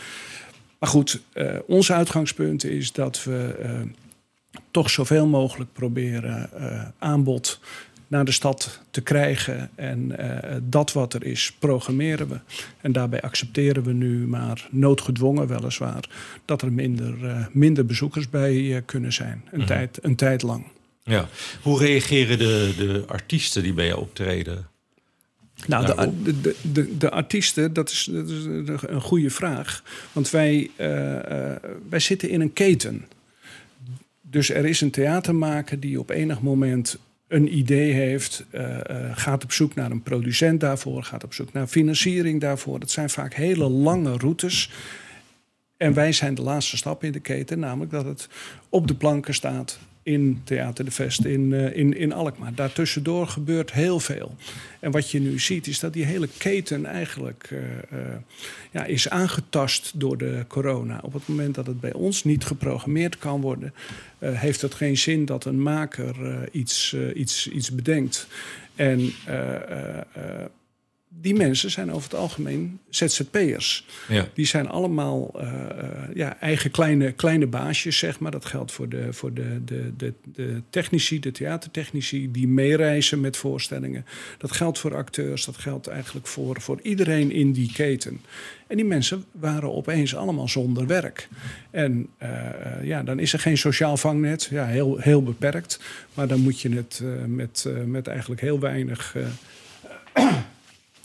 Maar 0.79 0.89
goed, 0.89 1.21
uh, 1.35 1.59
ons 1.67 1.93
uitgangspunt 1.93 2.65
is 2.65 2.93
dat 2.93 3.25
we 3.25 3.57
uh, 3.63 3.81
toch 4.71 4.91
zoveel 4.91 5.27
mogelijk 5.27 5.73
proberen 5.73 6.51
uh, 6.61 6.83
aanbod 6.99 7.61
naar 8.07 8.25
de 8.25 8.33
stad 8.33 8.81
te 8.91 9.01
krijgen. 9.01 9.71
En 9.75 10.17
dat 10.63 10.93
wat 10.93 11.15
er 11.15 11.25
is, 11.25 11.57
programmeren 11.59 12.29
we. 12.29 12.41
En 12.81 12.93
daarbij 12.93 13.21
accepteren 13.21 13.83
we 13.83 13.93
nu, 13.93 14.27
maar 14.27 14.69
noodgedwongen 14.71 15.47
weliswaar, 15.47 16.09
dat 16.45 16.63
er 16.63 16.73
minder, 16.73 17.49
minder 17.53 17.87
bezoekers 17.87 18.31
bij 18.31 18.83
kunnen 18.87 19.13
zijn. 19.13 19.45
Een, 19.51 19.59
mhm. 19.59 19.67
tijd, 19.67 19.99
een 20.03 20.17
tijd 20.17 20.43
lang. 20.43 20.67
Ja. 21.03 21.29
Hoe 21.63 21.79
reageren 21.79 22.39
de, 22.39 22.75
de 22.77 23.05
artiesten 23.07 23.63
die 23.63 23.73
bij 23.73 23.87
je 23.87 23.97
optreden? 23.97 24.67
Nou, 25.67 25.87
de, 26.23 26.41
de, 26.41 26.57
de, 26.73 26.97
de, 26.97 27.11
artiesten, 27.11 27.73
dat 27.73 27.91
is, 27.91 28.09
dat 28.13 28.29
is 28.29 28.45
een 28.81 29.01
goede 29.01 29.31
vraag. 29.31 29.83
Want 30.13 30.31
wij, 30.31 30.71
uh, 30.77 30.87
uh, 30.87 31.21
wij 31.89 31.99
zitten 31.99 32.29
in 32.29 32.41
een 32.41 32.53
keten. 32.53 33.05
Dus 34.21 34.51
er 34.51 34.65
is 34.65 34.81
een 34.81 34.91
theatermaker 34.91 35.81
die 35.81 35.99
op 35.99 36.11
enig 36.11 36.41
moment 36.41 36.99
een 37.29 37.57
idee 37.57 37.93
heeft, 37.93 38.45
uh, 38.53 38.79
gaat 39.13 39.45
op 39.45 39.53
zoek 39.53 39.75
naar 39.75 39.91
een 39.91 40.03
producent 40.03 40.61
daarvoor, 40.61 41.03
gaat 41.03 41.25
op 41.25 41.35
zoek 41.35 41.53
naar 41.53 41.67
financiering 41.67 42.41
daarvoor. 42.41 42.81
Dat 42.81 42.91
zijn 42.91 43.11
vaak 43.11 43.35
hele 43.35 43.69
lange 43.69 44.17
routes. 44.17 44.71
En 45.77 45.95
wij 45.95 46.13
zijn 46.13 46.35
de 46.35 46.43
laatste 46.43 46.77
stap 46.77 47.05
in 47.05 47.13
de 47.13 47.21
keten, 47.21 47.59
namelijk 47.59 47.91
dat 47.91 48.05
het 48.05 48.29
op 48.69 48.89
de 48.89 48.95
planken 48.95 49.35
staat, 49.35 49.79
in 50.09 50.41
Theater 50.45 50.85
de 50.85 50.91
Vest 50.91 51.25
in, 51.25 51.51
uh, 51.51 51.77
in, 51.77 51.97
in 51.97 52.13
Alkmaar. 52.13 52.55
Daartussendoor 52.55 53.27
gebeurt 53.27 53.73
heel 53.73 54.01
veel. 54.01 54.35
En 54.81 54.91
wat 54.91 55.11
je 55.11 55.21
nu 55.21 55.39
ziet 55.39 55.67
is 55.67 55.81
dat 55.81 55.93
die 55.93 56.05
hele 56.05 56.29
keten 56.39 56.85
eigenlijk 56.87 57.51
uh, 57.53 57.59
uh, 57.93 57.99
ja, 58.71 58.85
is 58.85 59.09
aangetast 59.09 59.93
door 59.95 60.19
de 60.19 60.45
corona. 60.49 61.01
Op 61.03 61.13
het 61.13 61.29
moment 61.29 61.55
dat 61.55 61.67
het 61.67 61.81
bij 61.81 61.93
ons 61.93 62.25
niet 62.25 62.45
geprogrammeerd 62.45 63.19
kan 63.19 63.41
worden, 63.41 63.75
heeft 64.19 64.61
het 64.61 64.75
geen 64.75 64.97
zin 64.97 65.25
dat 65.25 65.45
een 65.45 65.63
maker 65.63 66.15
iets, 66.53 66.97
iets, 67.15 67.49
iets 67.49 67.71
bedenkt. 67.71 68.27
En 68.75 69.13
die 71.21 71.35
mensen 71.35 71.71
zijn 71.71 71.93
over 71.93 72.11
het 72.11 72.19
algemeen 72.19 72.79
ZZP'ers. 72.89 73.87
Ja. 74.09 74.29
Die 74.35 74.47
zijn 74.47 74.69
allemaal 74.69 75.35
uh, 75.37 75.53
ja, 76.15 76.41
eigen 76.41 76.71
kleine, 76.71 77.13
kleine 77.13 77.47
baasjes, 77.47 77.99
zeg 77.99 78.19
maar. 78.19 78.31
Dat 78.31 78.45
geldt 78.45 78.73
voor, 78.73 78.89
de, 78.89 79.13
voor 79.13 79.35
de, 79.35 79.65
de, 79.65 79.93
de, 79.97 80.13
de 80.35 80.63
technici, 80.71 81.21
de 81.21 81.31
theatertechnici... 81.31 82.31
die 82.31 82.49
meereizen 82.49 83.21
met 83.21 83.37
voorstellingen. 83.37 84.05
Dat 84.39 84.53
geldt 84.53 84.79
voor 84.79 84.97
acteurs, 84.97 85.45
dat 85.45 85.57
geldt 85.57 85.87
eigenlijk 85.87 86.27
voor, 86.27 86.61
voor 86.61 86.81
iedereen 86.83 87.31
in 87.31 87.53
die 87.53 87.73
keten. 87.73 88.21
En 88.67 88.77
die 88.77 88.87
mensen 88.87 89.25
waren 89.33 89.75
opeens 89.75 90.15
allemaal 90.15 90.49
zonder 90.49 90.87
werk. 90.87 91.29
En 91.71 92.09
uh, 92.23 92.29
ja, 92.83 93.03
dan 93.03 93.19
is 93.19 93.33
er 93.33 93.39
geen 93.39 93.59
sociaal 93.59 93.97
vangnet, 93.97 94.49
ja, 94.51 94.67
heel, 94.67 94.99
heel 94.99 95.23
beperkt. 95.23 95.81
Maar 96.15 96.29
dan 96.29 96.41
moet 96.41 96.61
je 96.61 96.71
het 96.71 97.03
met, 97.27 97.69
met 97.87 98.07
eigenlijk 98.07 98.41
heel 98.41 98.61
weinig 98.61 99.17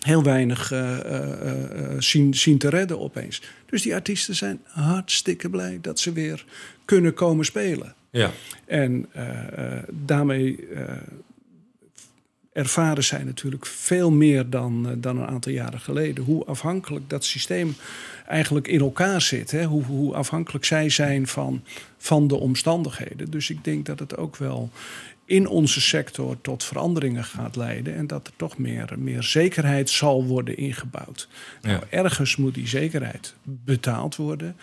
heel 0.03 0.23
weinig 0.23 0.71
uh, 0.71 0.97
uh, 1.05 1.51
zien, 1.97 2.33
zien 2.33 2.57
te 2.57 2.69
redden 2.69 2.99
opeens. 2.99 3.41
Dus 3.65 3.81
die 3.81 3.93
artiesten 3.93 4.35
zijn 4.35 4.59
hartstikke 4.65 5.49
blij 5.49 5.77
dat 5.81 5.99
ze 5.99 6.11
weer 6.11 6.45
kunnen 6.85 7.13
komen 7.13 7.45
spelen. 7.45 7.95
Ja. 8.09 8.31
En 8.65 9.09
daarmee 9.91 10.67
ervaren 12.53 13.03
zij 13.03 13.23
natuurlijk 13.23 13.65
veel 13.65 14.11
meer 14.11 14.49
dan, 14.49 14.95
dan 14.97 15.17
een 15.17 15.27
aantal 15.27 15.51
jaren 15.51 15.79
geleden. 15.79 16.23
Hoe 16.23 16.45
afhankelijk 16.45 17.09
dat 17.09 17.25
systeem 17.25 17.75
eigenlijk 18.27 18.67
in 18.67 18.79
elkaar 18.79 19.21
zit. 19.21 19.51
Hè? 19.51 19.65
Hoe, 19.65 19.83
hoe 19.83 20.13
afhankelijk 20.13 20.65
zij 20.65 20.89
zijn 20.89 21.27
van, 21.27 21.63
van 21.97 22.27
de 22.27 22.35
omstandigheden. 22.35 23.31
Dus 23.31 23.49
ik 23.49 23.63
denk 23.63 23.85
dat 23.85 23.99
het 23.99 24.17
ook 24.17 24.35
wel 24.35 24.69
in 25.25 25.47
onze 25.47 25.81
sector 25.81 26.41
tot 26.41 26.63
veranderingen 26.63 27.23
gaat 27.23 27.55
leiden 27.55 27.95
en 27.95 28.07
dat 28.07 28.27
er 28.27 28.33
toch 28.35 28.57
meer, 28.57 28.93
meer 28.97 29.23
zekerheid 29.23 29.89
zal 29.89 30.25
worden 30.25 30.57
ingebouwd. 30.57 31.27
Nou, 31.61 31.83
ergens 31.89 32.35
moet 32.35 32.53
die 32.53 32.67
zekerheid 32.67 33.35
betaald 33.43 34.15
worden. 34.15 34.55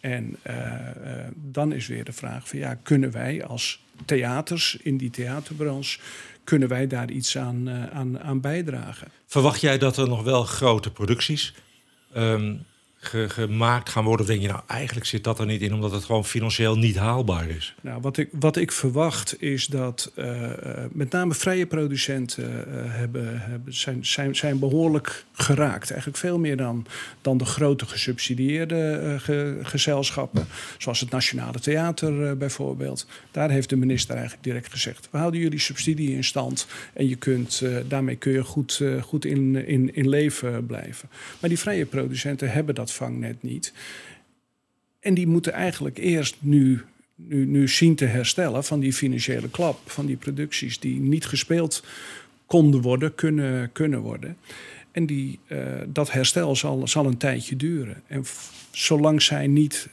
En 0.00 0.36
uh, 0.46 0.56
uh, 0.56 0.72
dan 1.34 1.72
is 1.72 1.86
weer 1.86 2.04
de 2.04 2.12
vraag 2.12 2.48
van 2.48 2.58
ja, 2.58 2.74
kunnen 2.82 3.10
wij 3.10 3.44
als 3.44 3.82
theaters 4.04 4.76
in 4.82 4.96
die 4.96 5.10
theaterbranche, 5.10 5.98
kunnen 6.44 6.68
wij 6.68 6.86
daar 6.86 7.10
iets 7.10 7.38
aan, 7.38 7.68
uh, 7.68 7.86
aan, 7.86 8.20
aan 8.20 8.40
bijdragen? 8.40 9.08
Verwacht 9.26 9.60
jij 9.60 9.78
dat 9.78 9.96
er 9.96 10.08
nog 10.08 10.22
wel 10.22 10.44
grote 10.44 10.90
producties 10.90 11.54
um, 12.16 12.64
gemaakt 13.04 13.88
gaan 13.88 14.04
worden? 14.04 14.26
Of 14.26 14.32
denk 14.32 14.42
je, 14.42 14.48
nou, 14.48 14.60
eigenlijk 14.66 15.06
zit 15.06 15.24
dat 15.24 15.38
er 15.38 15.46
niet 15.46 15.62
in, 15.62 15.74
omdat 15.74 15.92
het 15.92 16.04
gewoon 16.04 16.24
financieel 16.24 16.78
niet 16.78 16.96
haalbaar 16.96 17.48
is? 17.48 17.74
Nou, 17.80 18.00
wat 18.00 18.16
ik, 18.16 18.28
wat 18.32 18.56
ik 18.56 18.72
verwacht 18.72 19.42
is 19.42 19.66
dat 19.66 20.12
uh, 20.16 20.50
met 20.90 21.10
name 21.10 21.34
vrije 21.34 21.66
producenten 21.66 22.44
uh, 22.44 22.74
hebben, 22.84 23.40
hebben, 23.40 23.74
zijn, 23.74 24.06
zijn, 24.06 24.36
zijn 24.36 24.58
behoorlijk 24.58 25.24
geraakt. 25.32 25.90
Eigenlijk 25.90 26.18
veel 26.18 26.38
meer 26.38 26.56
dan, 26.56 26.86
dan 27.20 27.38
de 27.38 27.44
grote 27.44 27.86
gesubsidieerde 27.86 29.16
ge, 29.20 29.58
gezelschappen, 29.62 30.46
zoals 30.78 31.00
het 31.00 31.10
Nationale 31.10 31.60
Theater 31.60 32.36
bijvoorbeeld. 32.36 33.06
Daar 33.30 33.50
heeft 33.50 33.68
de 33.68 33.76
minister 33.76 34.14
eigenlijk 34.14 34.44
direct 34.44 34.70
gezegd: 34.70 35.08
we 35.10 35.18
houden 35.18 35.40
jullie 35.40 35.58
subsidie 35.58 36.14
in 36.14 36.24
stand 36.24 36.66
en 36.92 37.08
je 37.08 37.16
kunt, 37.16 37.62
daarmee 37.88 38.16
kun 38.16 38.32
je 38.32 38.44
goed, 38.44 38.82
goed 39.00 39.24
in, 39.24 39.66
in, 39.66 39.94
in 39.94 40.08
leven 40.08 40.66
blijven. 40.66 41.08
Maar 41.40 41.48
die 41.48 41.58
vrije 41.58 41.86
producenten 41.86 42.50
hebben 42.50 42.74
dat 42.74 42.92
vangnet 42.94 43.42
niet. 43.42 43.72
En 45.00 45.14
die 45.14 45.26
moeten 45.26 45.52
eigenlijk 45.52 45.98
eerst 45.98 46.36
nu, 46.38 46.80
nu, 47.14 47.46
nu 47.46 47.68
zien 47.68 47.94
te 47.94 48.04
herstellen 48.04 48.64
van 48.64 48.80
die 48.80 48.92
financiële 48.92 49.50
klap, 49.50 49.90
van 49.90 50.06
die 50.06 50.16
producties 50.16 50.80
die 50.80 51.00
niet 51.00 51.26
gespeeld 51.26 51.84
konden 52.46 52.80
worden, 52.80 53.14
kunnen, 53.14 53.72
kunnen 53.72 54.00
worden. 54.00 54.36
En 54.90 55.06
die, 55.06 55.38
uh, 55.46 55.58
dat 55.86 56.12
herstel 56.12 56.56
zal, 56.56 56.88
zal 56.88 57.06
een 57.06 57.16
tijdje 57.16 57.56
duren. 57.56 58.02
En 58.06 58.24
zolang 58.70 59.22
zij 59.22 59.46
niet 59.46 59.88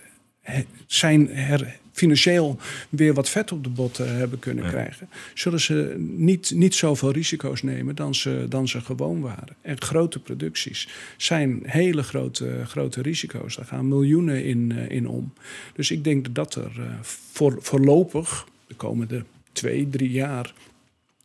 zijn 0.85 1.27
her, 1.27 1.79
financieel 1.91 2.57
weer 2.89 3.13
wat 3.13 3.29
vet 3.29 3.51
op 3.51 3.63
de 3.63 3.69
botten 3.69 4.15
hebben 4.15 4.39
kunnen 4.39 4.67
krijgen, 4.67 5.09
zullen 5.33 5.59
ze 5.59 5.95
niet, 5.97 6.51
niet 6.55 6.75
zoveel 6.75 7.11
risico's 7.11 7.61
nemen 7.61 7.95
dan 7.95 8.15
ze, 8.15 8.45
dan 8.49 8.67
ze 8.67 8.81
gewoon 8.81 9.21
waren. 9.21 9.55
En 9.61 9.81
grote 9.81 10.19
producties 10.19 10.89
zijn 11.17 11.59
hele 11.65 12.03
grote, 12.03 12.61
grote 12.65 13.01
risico's. 13.01 13.55
Daar 13.55 13.65
gaan 13.65 13.87
miljoenen 13.87 14.43
in, 14.43 14.71
eh, 14.75 14.89
in 14.89 15.07
om. 15.07 15.33
Dus 15.75 15.91
ik 15.91 16.03
denk 16.03 16.35
dat 16.35 16.55
er 16.55 16.71
uh, 16.79 16.85
voor, 17.01 17.57
voorlopig 17.59 18.47
de 18.67 18.75
komende 18.75 19.23
twee, 19.51 19.89
drie 19.89 20.11
jaar 20.11 20.53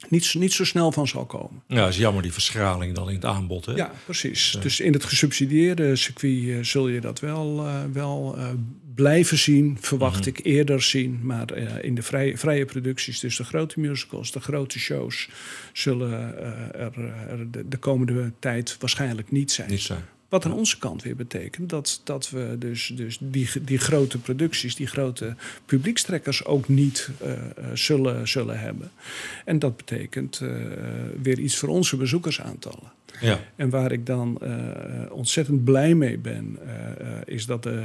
niet, 0.09 0.35
niet 0.35 0.53
zo 0.53 0.65
snel 0.65 0.93
van 0.93 1.09
zal 1.09 1.27
komen. 1.27 1.63
Ja, 1.67 1.77
dat 1.77 1.89
is 1.89 1.97
jammer 1.97 2.23
die 2.23 2.33
verschraling 2.33 2.95
dan 2.95 3.09
in 3.09 3.15
het 3.15 3.25
aanbod. 3.25 3.67
Hè? 3.67 3.73
Ja, 3.73 3.93
precies. 4.05 4.51
Dus, 4.53 4.63
dus 4.63 4.81
in 4.81 4.93
het 4.93 5.05
gesubsidieerde 5.05 5.97
circuit 5.97 6.67
zul 6.67 6.89
je 6.89 7.01
dat 7.01 7.21
wel, 7.21 7.67
uh, 7.67 7.83
wel 7.93 8.35
uh, 8.39 8.49
blijven 8.95 9.39
zien, 9.39 9.79
verwacht 9.81 10.21
mhm. 10.21 10.29
ik 10.29 10.41
eerder 10.43 10.83
zien. 10.83 11.21
Maar 11.23 11.57
in 11.83 11.95
de 11.95 12.03
vrije, 12.03 12.39
vrije 12.39 12.65
producties, 12.65 13.21
dus 13.21 13.37
de 13.37 13.45
grote 13.45 13.81
musicals, 13.81 14.33
de 14.33 14.41
grote 14.41 14.79
shows, 14.79 15.29
zullen 15.73 16.39
er, 16.75 16.99
er 17.29 17.51
de, 17.51 17.69
de, 17.69 17.77
komende 17.77 18.33
tijd 18.39 18.77
waarschijnlijk 18.81 19.31
niet 19.31 19.53
zijn. 19.53 19.71
Niet 19.71 19.81
zijn. 19.81 20.05
Wat 20.29 20.45
aan 20.45 20.53
onze 20.53 20.79
kant 20.79 21.03
weer 21.03 21.17
betekent 21.17 21.69
dat, 21.69 22.01
dat 22.05 22.31
we 22.31 22.57
dus, 22.59 22.93
dus 22.95 23.19
die, 23.21 23.49
die 23.63 23.79
grote 23.79 24.19
producties, 24.19 24.77
die 24.77 24.87
grote 24.87 25.35
publiekstrekkers 25.67 26.45
ook 26.45 26.69
niet 26.69 27.11
uh, 27.25 27.33
zullen, 27.75 28.29
zullen 28.29 28.61
hebben. 28.61 28.91
En 29.45 29.59
dat 29.59 29.77
betekent 29.77 30.41
uh, 30.41 30.57
weer 31.23 31.39
iets 31.39 31.57
voor 31.57 31.69
onze 31.69 31.97
bezoekersaantallen. 31.97 32.93
Ja. 33.21 33.41
En 33.57 33.71
waar 33.71 33.93
ik 33.93 34.07
dan 34.07 34.39
uh, 34.43 34.51
ontzettend 35.11 35.65
blij 35.65 35.95
mee 35.95 36.19
ben, 36.19 36.59
uh, 36.67 36.73
is 37.25 37.47
dat 37.47 37.63
de 37.63 37.85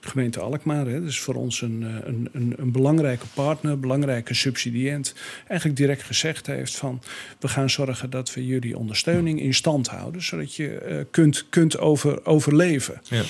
gemeente 0.00 0.40
Alkmaar, 0.40 0.86
hè, 0.86 1.00
dus 1.00 1.20
voor 1.20 1.34
ons 1.34 1.62
een, 1.62 1.82
een, 1.82 2.28
een, 2.32 2.54
een 2.56 2.72
belangrijke 2.72 3.26
partner, 3.34 3.80
belangrijke 3.80 4.34
subsidiënt, 4.34 5.14
eigenlijk 5.46 5.78
direct 5.78 6.02
gezegd 6.02 6.46
heeft 6.46 6.76
van 6.76 7.02
we 7.40 7.48
gaan 7.48 7.70
zorgen 7.70 8.10
dat 8.10 8.34
we 8.34 8.46
jullie 8.46 8.78
ondersteuning 8.78 9.40
in 9.40 9.54
stand 9.54 9.88
houden, 9.88 10.22
zodat 10.22 10.54
je 10.54 11.06
kunt, 11.10 11.46
kunt 11.48 11.78
over, 11.78 12.26
overleven. 12.26 13.00
Ja. 13.02 13.22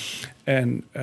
En 0.45 0.85
uh, 0.97 1.03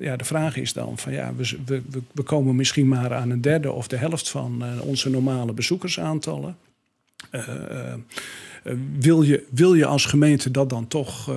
ja, 0.00 0.16
de 0.16 0.24
vraag 0.24 0.56
is 0.56 0.72
dan 0.72 0.98
van 0.98 1.12
ja, 1.12 1.34
we, 1.34 1.58
we, 1.66 1.82
we 2.12 2.22
komen 2.22 2.56
misschien 2.56 2.88
maar 2.88 3.14
aan 3.14 3.30
een 3.30 3.40
derde 3.40 3.72
of 3.72 3.88
de 3.88 3.96
helft 3.96 4.30
van 4.30 4.64
onze 4.80 5.10
normale 5.10 5.52
bezoekersaantallen. 5.52 6.56
Uh, 7.32 7.48
eh, 7.48 7.94
wil, 8.98 9.22
je, 9.22 9.46
wil 9.50 9.74
je 9.74 9.86
als 9.86 10.04
gemeente 10.04 10.50
dat 10.50 10.70
dan 10.70 10.88
toch, 10.88 11.30
uh, 11.30 11.36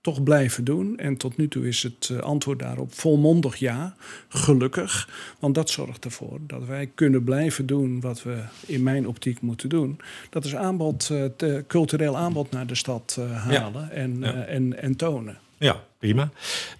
toch 0.00 0.22
blijven 0.22 0.64
doen? 0.64 0.98
En 0.98 1.16
tot 1.16 1.36
nu 1.36 1.48
toe 1.48 1.68
is 1.68 1.82
het 1.82 2.12
antwoord 2.20 2.58
daarop 2.58 2.94
volmondig 2.94 3.56
ja, 3.56 3.96
gelukkig. 4.28 5.08
Want 5.38 5.54
dat 5.54 5.70
zorgt 5.70 6.04
ervoor 6.04 6.38
dat 6.46 6.66
wij 6.66 6.90
kunnen 6.94 7.24
blijven 7.24 7.66
doen 7.66 8.00
wat 8.00 8.22
we 8.22 8.42
in 8.66 8.82
mijn 8.82 9.08
optiek 9.08 9.40
moeten 9.40 9.68
doen. 9.68 10.00
Dat 10.30 10.44
is 10.44 10.54
aanbod, 10.54 11.06
te, 11.36 11.64
cultureel 11.66 12.16
aanbod 12.16 12.50
naar 12.50 12.66
de 12.66 12.74
stad 12.74 13.20
halen 13.32 13.90
en, 13.90 14.46
en, 14.48 14.82
en 14.82 14.96
tonen. 14.96 15.38
Ja, 15.58 15.84
prima. 15.98 16.30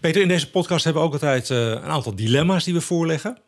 Peter, 0.00 0.22
in 0.22 0.28
deze 0.28 0.50
podcast 0.50 0.84
hebben 0.84 1.02
we 1.02 1.08
ook 1.08 1.14
altijd 1.14 1.48
een 1.48 1.80
aantal 1.80 2.14
dilemma's 2.14 2.64
die 2.64 2.74
we 2.74 2.80
voorleggen. 2.80 3.38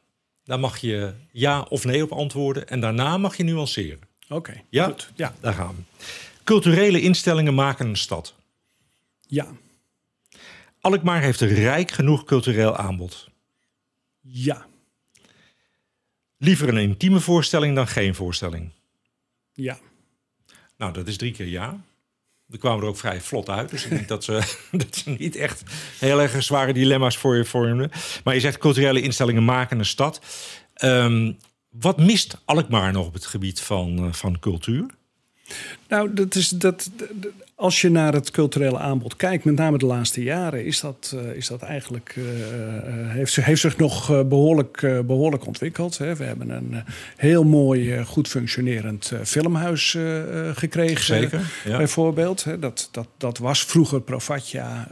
Daar 0.44 0.60
mag 0.60 0.78
je 0.78 1.12
ja 1.32 1.66
of 1.68 1.84
nee 1.84 2.02
op 2.02 2.12
antwoorden 2.12 2.68
en 2.68 2.80
daarna 2.80 3.16
mag 3.16 3.36
je 3.36 3.42
nuanceren. 3.42 4.07
Oké, 4.28 4.62
ja? 4.68 4.84
goed. 4.84 5.10
Ja, 5.14 5.34
daar 5.40 5.54
gaan 5.54 5.74
we. 5.76 6.04
Culturele 6.44 7.00
instellingen 7.00 7.54
maken 7.54 7.86
een 7.86 7.96
stad. 7.96 8.34
Ja. 9.26 9.46
Alkmaar 10.80 11.22
heeft 11.22 11.40
een 11.40 11.54
rijk 11.54 11.90
genoeg 11.90 12.24
cultureel 12.24 12.76
aanbod. 12.76 13.28
Ja. 14.20 14.66
Liever 16.36 16.68
een 16.68 16.76
intieme 16.76 17.20
voorstelling 17.20 17.74
dan 17.74 17.88
geen 17.88 18.14
voorstelling. 18.14 18.70
Ja. 19.52 19.78
Nou, 20.76 20.92
dat 20.92 21.06
is 21.06 21.16
drie 21.16 21.32
keer 21.32 21.46
ja. 21.46 21.80
We 22.46 22.58
kwamen 22.58 22.82
er 22.82 22.88
ook 22.88 22.96
vrij 22.96 23.20
vlot 23.20 23.48
uit. 23.48 23.70
Dus 23.70 23.84
ik 23.84 23.90
denk 23.90 24.08
dat 24.08 24.24
ze, 24.24 24.56
dat 24.70 24.96
ze 24.96 25.10
niet 25.10 25.36
echt 25.36 25.62
heel 25.98 26.20
erg 26.20 26.42
zware 26.42 26.72
dilemma's 26.72 27.16
voor 27.16 27.36
je 27.36 27.44
vormen. 27.44 27.90
Maar 28.24 28.34
je 28.34 28.40
zegt 28.40 28.58
culturele 28.58 29.00
instellingen 29.00 29.44
maken 29.44 29.78
een 29.78 29.84
stad. 29.84 30.20
Um, 30.82 31.38
wat 31.68 31.98
mist 31.98 32.36
Alkmaar 32.44 32.92
nog 32.92 33.06
op 33.06 33.14
het 33.14 33.26
gebied 33.26 33.60
van, 33.60 34.04
uh, 34.04 34.12
van 34.12 34.38
cultuur? 34.38 34.86
Nou, 35.88 36.12
dat 36.12 36.34
is 36.34 36.48
dat. 36.48 36.90
Als 37.58 37.80
je 37.80 37.90
naar 37.90 38.12
het 38.12 38.30
culturele 38.30 38.78
aanbod 38.78 39.16
kijkt, 39.16 39.44
met 39.44 39.54
name 39.54 39.78
de 39.78 39.86
laatste 39.86 40.22
jaren, 40.22 40.64
is 40.64 40.80
dat, 40.80 41.12
uh, 41.14 41.36
is 41.36 41.46
dat 41.46 41.62
eigenlijk, 41.62 42.14
uh, 42.18 42.24
heeft, 43.12 43.36
heeft 43.36 43.60
zich 43.60 43.76
nog 43.76 44.06
behoorlijk, 44.26 44.80
behoorlijk 45.06 45.46
ontwikkeld. 45.46 45.98
Hè. 45.98 46.16
We 46.16 46.24
hebben 46.24 46.50
een 46.50 46.82
heel 47.16 47.44
mooi, 47.44 48.04
goed 48.04 48.28
functionerend 48.28 49.12
filmhuis 49.24 49.96
gekregen. 50.54 51.04
Zeker. 51.04 51.40
Ja. 51.64 51.76
Bijvoorbeeld. 51.76 52.44
Hè. 52.44 52.58
Dat, 52.58 52.88
dat, 52.92 53.08
dat 53.16 53.38
was 53.38 53.64
vroeger 53.64 54.00
Profatja 54.00 54.88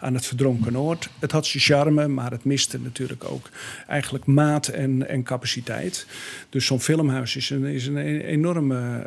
aan 0.00 0.14
het 0.14 0.26
Verdronken 0.26 0.72
Noord. 0.72 1.08
Het 1.18 1.32
had 1.32 1.46
zijn 1.46 1.62
charme, 1.62 2.08
maar 2.08 2.30
het 2.30 2.44
miste 2.44 2.78
natuurlijk 2.80 3.24
ook 3.24 3.48
eigenlijk 3.88 4.26
maat 4.26 4.68
en, 4.68 5.08
en 5.08 5.22
capaciteit. 5.22 6.06
Dus 6.50 6.66
zo'n 6.66 6.80
filmhuis 6.80 7.36
is 7.36 7.50
een, 7.50 7.64
is 7.64 7.86
een 7.86 7.96
enorme 8.20 9.06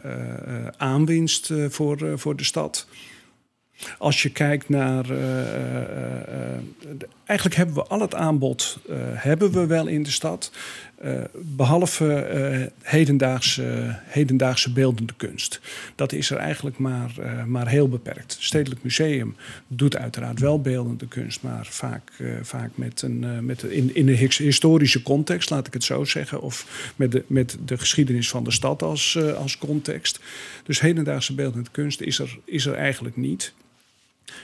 aanwinst 0.77 1.53
voor, 1.69 2.19
voor 2.19 2.35
de 2.35 2.43
stad. 2.43 2.87
Als 3.97 4.21
je 4.21 4.29
kijkt 4.29 4.69
naar. 4.69 5.11
Uh, 5.11 5.17
uh, 5.17 6.95
eigenlijk 7.25 7.57
hebben 7.57 7.75
we 7.75 7.83
al 7.83 7.99
het 7.99 8.15
aanbod 8.15 8.79
hebben 9.13 9.51
we 9.51 9.65
wel 9.65 9.87
in 9.87 10.03
de 10.03 10.11
stad. 10.11 10.51
behalve 11.33 12.71
hedendaagse, 12.81 13.95
hedendaagse 14.03 14.73
beeldende 14.73 15.13
kunst. 15.17 15.59
Dat 15.95 16.11
is 16.11 16.29
er 16.29 16.37
eigenlijk 16.37 16.77
maar, 16.77 17.11
maar 17.47 17.67
heel 17.67 17.89
beperkt. 17.89 18.37
Stedelijk 18.39 18.83
Museum 18.83 19.35
doet 19.67 19.97
uiteraard 19.97 20.39
wel 20.39 20.61
beeldende 20.61 21.07
kunst, 21.07 21.41
maar 21.41 21.65
vaak, 21.65 22.11
vaak 22.41 22.71
met 22.75 23.01
een, 23.01 23.45
met 23.45 23.63
in, 23.63 23.95
in 23.95 24.07
een 24.07 24.29
historische 24.37 25.01
context, 25.01 25.49
laat 25.49 25.67
ik 25.67 25.73
het 25.73 25.83
zo 25.83 26.03
zeggen. 26.03 26.41
Of 26.41 26.91
met 26.95 27.11
de, 27.11 27.23
met 27.27 27.57
de 27.65 27.77
geschiedenis 27.77 28.29
van 28.29 28.43
de 28.43 28.51
stad 28.51 28.81
als, 28.81 29.19
als 29.37 29.57
context. 29.57 30.19
Dus 30.63 30.79
hedendaagse 30.79 31.35
beeldende 31.35 31.69
kunst 31.71 32.01
is 32.01 32.19
er, 32.19 32.37
is 32.45 32.65
er 32.65 32.75
eigenlijk 32.75 33.15
niet. 33.15 33.53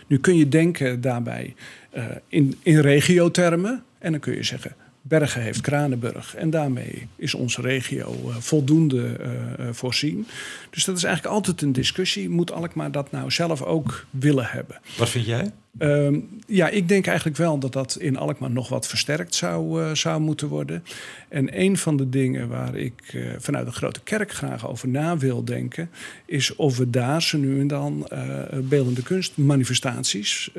Nu 0.08 0.20
kun 0.20 0.38
je 0.38 0.48
denken 0.48 1.02
daarbij 1.02 1.56
uh, 1.96 2.06
in, 2.28 2.60
in 2.64 2.80
regiothermen. 2.80 3.84
En 4.00 4.12
dan 4.12 4.20
kun 4.20 4.36
je 4.36 4.44
zeggen, 4.44 4.76
Bergen 5.02 5.42
heeft 5.42 5.62
Kranenburg. 5.62 6.36
En 6.36 6.50
daarmee 6.50 7.08
is 7.16 7.34
onze 7.34 7.62
regio 7.62 8.16
uh, 8.28 8.36
voldoende 8.36 9.18
uh, 9.20 9.68
voorzien. 9.72 10.28
Dus 10.70 10.86
dat 10.86 10.98
is 10.98 11.04
eigenlijk 11.04 11.36
altijd 11.36 11.62
een 11.62 11.74
discussie. 11.74 12.30
Moet 12.30 12.52
Alkmaar 12.52 12.92
dat 12.92 13.12
nou 13.12 13.32
zelf 13.32 13.62
ook 13.62 14.06
willen 14.10 14.46
hebben? 14.46 14.80
Wat 14.98 15.10
vind 15.10 15.26
jij? 15.26 15.52
Uh, 15.80 16.18
ja, 16.48 16.70
ik 16.70 16.88
denk 16.88 17.08
eigenlijk 17.08 17.38
wel 17.38 17.58
dat 17.58 17.74
dat 17.74 17.98
in 18.00 18.18
Alkmaar 18.18 18.52
nog 18.52 18.70
wat 18.70 18.88
versterkt 18.88 19.36
zou, 19.36 19.82
uh, 19.82 19.94
zou 19.94 20.22
moeten 20.22 20.48
worden. 20.48 20.84
En 21.30 21.60
een 21.62 21.78
van 21.78 21.98
de 21.98 22.10
dingen 22.10 22.48
waar 22.48 22.76
ik 22.76 23.14
uh, 23.14 23.32
vanuit 23.38 23.66
de 23.66 23.72
Grote 23.72 24.02
Kerk 24.04 24.32
graag 24.32 24.68
over 24.68 24.88
na 24.88 25.18
wil 25.18 25.46
denken... 25.46 25.90
is 26.26 26.56
of 26.56 26.78
we 26.78 26.90
daar 26.90 27.22
zo 27.22 27.38
nu 27.38 27.60
en 27.60 27.68
dan 27.68 28.08
uh, 28.14 28.44
beeldende 28.64 29.04
kunstmanifestaties 29.04 30.52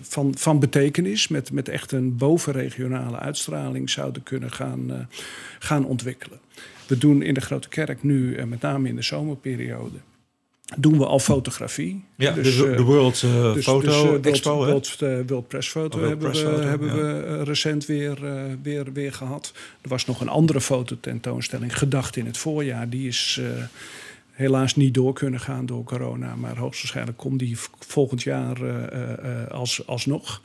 van, 0.00 0.34
van 0.38 0.58
betekenis... 0.58 1.28
Met, 1.28 1.52
met 1.52 1.68
echt 1.68 1.92
een 1.92 2.16
bovenregionale 2.16 3.18
uitstraling 3.18 3.90
zouden 3.90 4.22
kunnen 4.22 4.52
gaan, 4.52 5.08
gaan 5.58 5.86
ontwikkelen. 5.86 6.38
We 6.86 6.98
doen 6.98 7.22
in 7.22 7.34
de 7.34 7.40
Grote 7.40 7.68
Kerk 7.68 8.02
nu, 8.02 8.46
met 8.46 8.60
name 8.60 8.88
in 8.88 8.96
de 8.96 9.02
zomerperiode 9.02 9.98
doen 10.76 10.98
we 10.98 11.06
al 11.06 11.18
fotografie. 11.18 12.04
Ja, 12.16 12.32
dus, 12.32 12.56
de, 12.56 12.74
de 12.74 12.82
World 12.82 13.22
uh, 13.22 13.54
dus, 13.54 13.64
Photo 13.64 14.20
dus, 14.20 14.32
Expo. 14.32 14.56
World, 14.56 14.98
World, 14.98 15.28
World 15.30 15.48
Press 15.48 15.68
Photo 15.68 15.98
oh, 15.98 16.06
hebben, 16.06 16.30
Press 16.30 16.42
we, 16.42 16.48
Photo, 16.48 16.62
hebben 16.62 16.88
ja. 16.88 16.94
we 16.94 17.42
recent 17.42 17.86
weer, 17.86 18.18
weer, 18.62 18.92
weer 18.92 19.12
gehad. 19.12 19.52
Er 19.80 19.88
was 19.88 20.06
nog 20.06 20.20
een 20.20 20.28
andere 20.28 20.60
fototentoonstelling, 20.60 21.78
gedacht 21.78 22.16
in 22.16 22.26
het 22.26 22.38
voorjaar. 22.38 22.88
Die 22.88 23.08
is 23.08 23.40
helaas 24.30 24.76
niet 24.76 24.94
door 24.94 25.12
kunnen 25.12 25.40
gaan 25.40 25.66
door 25.66 25.84
corona. 25.84 26.36
Maar 26.36 26.56
hoogstwaarschijnlijk 26.56 27.18
komt 27.18 27.38
die 27.38 27.56
volgend 27.78 28.22
jaar 28.22 28.58
als, 29.50 29.86
alsnog. 29.86 30.42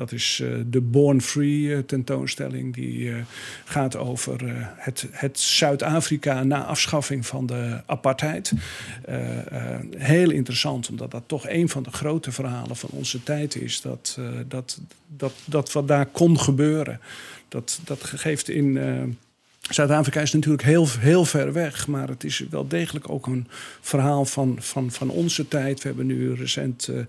Dat 0.00 0.12
is 0.12 0.40
uh, 0.42 0.54
de 0.66 0.80
Born 0.80 1.20
Free 1.20 1.60
uh, 1.60 1.78
tentoonstelling. 1.78 2.74
Die 2.74 2.98
uh, 2.98 3.16
gaat 3.64 3.96
over 3.96 4.40
het, 4.76 5.06
het 5.10 5.38
Zuid-Afrika 5.38 6.42
na 6.42 6.64
afschaffing 6.64 7.26
van 7.26 7.46
de 7.46 7.80
apartheid. 7.86 8.52
heel 9.96 10.30
interessant, 10.30 10.88
omdat 10.88 11.10
dat 11.10 11.22
toch 11.26 11.48
een 11.48 11.68
van 11.68 11.82
de 11.82 11.90
grote 11.90 12.32
verhalen 12.32 12.76
van 12.76 12.88
onze 12.92 13.22
tijd 13.22 13.56
is. 13.56 13.80
Dat, 13.80 14.18
dat, 14.48 14.80
dat, 15.06 15.32
dat 15.44 15.72
wat 15.72 15.88
daar 15.88 16.06
kon 16.06 16.40
gebeuren. 16.40 17.00
Dat, 17.48 17.80
dat 17.84 18.04
geeft 18.04 18.48
in 18.48 18.78
Zuid-Afrika 19.70 20.20
is 20.20 20.32
natuurlijk 20.32 20.62
heel, 20.62 20.88
heel 20.98 21.24
ver 21.24 21.52
weg, 21.52 21.86
maar 21.86 22.08
het 22.08 22.24
is 22.24 22.44
wel 22.50 22.68
degelijk 22.68 23.10
ook 23.10 23.26
een 23.26 23.48
verhaal 23.80 24.24
van, 24.24 24.56
van, 24.60 24.90
van 24.90 25.10
onze 25.10 25.48
tijd. 25.48 25.82
We 25.82 25.88
hebben 25.88 26.06
nu 26.06 26.34
recent 26.34 26.88
uh, 26.90 27.00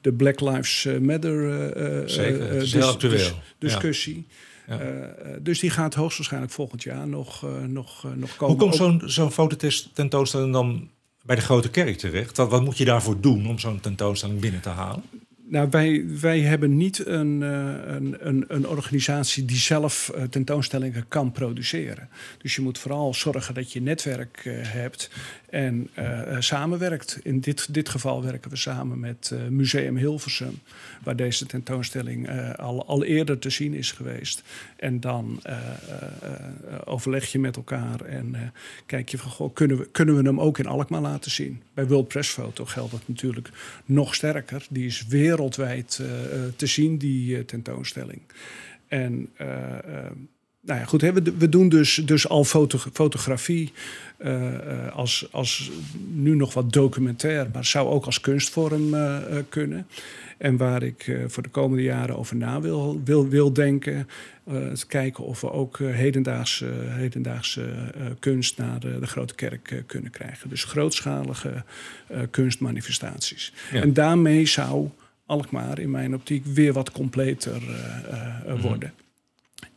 de 0.00 0.12
Black 0.12 0.40
Lives 0.40 0.88
Matter 1.00 1.42
uh, 1.42 2.08
Zeker, 2.08 2.58
dis, 2.58 2.70
dis, 2.98 3.34
discussie. 3.58 4.26
Ja. 4.68 4.82
Ja. 4.82 5.12
dus 5.40 5.60
die 5.60 5.70
gaat 5.70 5.94
hoogstwaarschijnlijk 5.94 6.52
volgend 6.52 6.82
jaar 6.82 7.08
nog, 7.08 7.46
nog, 7.66 8.06
nog 8.14 8.36
komen. 8.36 8.56
Hoe 8.56 8.56
komt 8.56 8.74
zo'n 8.74 9.02
zo'n 9.04 9.32
fototentoonstelling 9.32 10.52
dan 10.52 10.90
bij 11.22 11.36
de 11.36 11.42
Grote 11.42 11.70
Kerk 11.70 11.98
terecht? 11.98 12.36
Wat, 12.36 12.50
wat 12.50 12.64
moet 12.64 12.78
je 12.78 12.84
daarvoor 12.84 13.20
doen 13.20 13.46
om 13.46 13.58
zo'n 13.58 13.80
tentoonstelling 13.80 14.40
binnen 14.40 14.60
te 14.60 14.68
halen? 14.68 15.02
Nou, 15.48 15.68
wij, 15.70 16.04
wij 16.20 16.40
hebben 16.40 16.76
niet 16.76 17.06
een, 17.06 17.40
een, 17.40 18.16
een, 18.18 18.44
een 18.48 18.68
organisatie 18.68 19.44
die 19.44 19.56
zelf 19.56 20.12
tentoonstellingen 20.30 21.08
kan 21.08 21.32
produceren. 21.32 22.08
Dus 22.38 22.54
je 22.54 22.62
moet 22.62 22.78
vooral 22.78 23.14
zorgen 23.14 23.54
dat 23.54 23.72
je 23.72 23.80
netwerk 23.80 24.42
hebt 24.48 25.10
en 25.50 25.90
samenwerkt. 26.38 27.18
In 27.22 27.40
dit, 27.40 27.74
dit 27.74 27.88
geval 27.88 28.22
werken 28.22 28.50
we 28.50 28.56
samen 28.56 29.00
met 29.00 29.34
Museum 29.50 29.96
Hilversum, 29.96 30.58
waar 31.02 31.16
deze 31.16 31.46
tentoonstelling 31.46 32.28
al, 32.56 32.86
al 32.86 33.04
eerder 33.04 33.38
te 33.38 33.50
zien 33.50 33.74
is 33.74 33.92
geweest. 33.92 34.42
En 34.76 35.00
dan 35.00 35.42
overleg 36.84 37.32
je 37.32 37.38
met 37.38 37.56
elkaar 37.56 38.00
en 38.00 38.52
kijk 38.86 39.08
je 39.08 39.18
van, 39.18 39.30
goh, 39.30 39.54
kunnen, 39.54 39.78
we, 39.78 39.88
kunnen 39.90 40.16
we 40.16 40.22
hem 40.22 40.40
ook 40.40 40.58
in 40.58 40.66
Alkmaar 40.66 41.00
laten 41.00 41.30
zien? 41.30 41.62
Bij 41.74 41.86
World 41.86 42.08
Press 42.08 42.30
Photo 42.30 42.64
geldt 42.64 42.90
dat 42.90 43.02
natuurlijk 43.06 43.50
nog 43.84 44.14
sterker. 44.14 44.66
Die 44.70 44.86
is 44.86 45.06
wereldwijd 45.36 46.00
te 46.56 46.66
zien, 46.66 46.98
die 46.98 47.44
tentoonstelling. 47.44 48.20
En 48.88 49.28
nou 50.66 50.80
ja, 50.80 50.84
goed, 50.84 51.00
hè, 51.00 51.12
we, 51.12 51.22
we, 51.38 51.48
doen 51.48 51.68
dus, 51.68 51.94
dus 51.94 52.28
al 52.28 52.44
foto, 52.44 52.78
fotografie 52.92 53.72
uh, 54.18 54.92
als, 54.92 55.28
als 55.30 55.70
nu 56.08 56.34
nog 56.34 56.54
wat 56.54 56.72
documentair, 56.72 57.46
maar 57.52 57.64
zou 57.64 57.88
ook 57.88 58.04
als 58.04 58.20
kunstvorm 58.20 58.94
uh, 58.94 59.16
kunnen. 59.48 59.86
En 60.38 60.56
waar 60.56 60.82
ik 60.82 61.16
voor 61.26 61.42
de 61.42 61.48
komende 61.48 61.82
jaren 61.82 62.16
over 62.16 62.36
na 62.36 62.60
wil, 62.60 63.00
wil, 63.04 63.28
wil 63.28 63.52
denken, 63.52 64.08
is 64.72 64.86
kijken 64.86 65.24
of 65.24 65.40
we 65.40 65.50
ook 65.50 65.78
hedendaagse, 65.78 66.66
hedendaagse 66.88 67.68
kunst 68.18 68.58
naar 68.58 68.80
de, 68.80 68.98
de 68.98 69.06
Grote 69.06 69.34
Kerk 69.34 69.82
kunnen 69.86 70.10
krijgen. 70.10 70.48
Dus 70.48 70.64
grootschalige 70.64 71.64
kunstmanifestaties. 72.30 73.52
Ja. 73.72 73.80
En 73.80 73.92
daarmee 73.92 74.46
zou 74.46 74.88
Alkmaar 75.26 75.78
in 75.78 75.90
mijn 75.90 76.14
optiek 76.14 76.44
weer 76.44 76.72
wat 76.72 76.92
completer 76.92 77.62
mhm. 78.46 78.60
worden. 78.60 78.92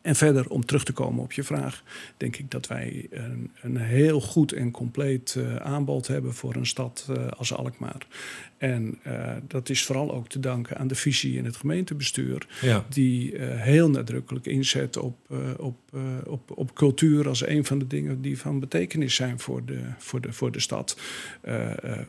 En 0.10 0.16
verder, 0.16 0.50
om 0.50 0.66
terug 0.66 0.84
te 0.84 0.94
komen 0.94 1.24
op 1.24 1.32
je 1.32 1.44
vraag, 1.44 1.84
denk 2.18 2.36
ik 2.36 2.52
dat 2.52 2.68
wij 2.68 3.08
een, 3.10 3.52
een 3.62 3.78
heel 3.78 4.22
goed 4.22 4.52
en 4.52 4.72
compleet 4.72 5.36
uh, 5.38 5.56
aanbod 5.56 6.08
hebben 6.08 6.34
voor 6.34 6.56
een 6.56 6.66
stad 6.66 7.08
uh, 7.10 7.28
als 7.28 7.54
Alkmaar. 7.54 8.08
En 8.58 9.00
uh, 9.08 9.32
dat 9.48 9.70
is 9.70 9.84
vooral 9.84 10.14
ook 10.14 10.30
te 10.30 10.40
danken 10.40 10.78
aan 10.78 10.88
de 10.88 10.96
visie 10.96 11.38
in 11.38 11.46
het 11.46 11.56
gemeentebestuur, 11.56 12.48
ja. 12.62 12.86
die 12.90 13.34
heel 13.42 13.90
nadrukkelijk 13.90 14.46
inzet 14.46 14.98
op, 14.98 15.18
op, 15.58 15.78
op, 16.26 16.52
op 16.58 16.76
cultuur 16.76 17.28
als 17.28 17.48
een 17.48 17.66
van 17.66 17.80
de 17.80 17.88
dingen 17.88 18.22
die 18.22 18.40
van 18.40 18.60
betekenis 18.60 19.16
zijn 19.16 19.40
voor 19.40 19.66
de, 19.66 19.80
voor 19.98 20.22
de, 20.22 20.34
voor 20.34 20.52
de 20.52 20.60
stad. 20.60 20.98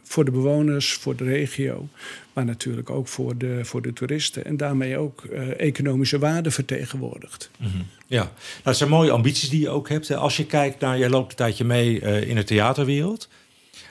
voor 0.03 0.25
de 0.25 0.31
bewoners, 0.31 0.93
voor 0.93 1.17
de 1.17 1.25
regio, 1.25 1.89
maar 2.33 2.45
natuurlijk 2.45 2.91
ook 2.91 3.09
voor 3.09 3.39
de, 3.39 3.65
voor 3.65 3.83
de 3.83 3.93
toeristen. 3.93 4.45
En 4.45 4.57
daarmee 4.57 4.99
ook 4.99 5.25
economische 5.57 6.19
waarde 6.19 6.51
vertegenwoordigt. 6.51 7.51
Mm 7.59 7.67
-hmm. 7.67 7.87
Ja, 8.07 8.23
nou, 8.23 8.29
dat 8.63 8.77
zijn 8.77 8.91
mooie 8.91 9.11
ambities 9.11 9.49
die 9.49 9.61
je 9.61 9.69
ook 9.69 9.89
hebt. 9.89 10.15
Als 10.15 10.37
je 10.37 10.47
kijkt 10.47 10.81
naar, 10.81 10.99
jij 10.99 11.09
loopt 11.09 11.31
een 11.31 11.37
tijdje 11.37 11.65
mee 11.65 12.01
uh, 12.01 12.29
in 12.29 12.35
de 12.35 12.45
theaterwereld. 12.45 13.29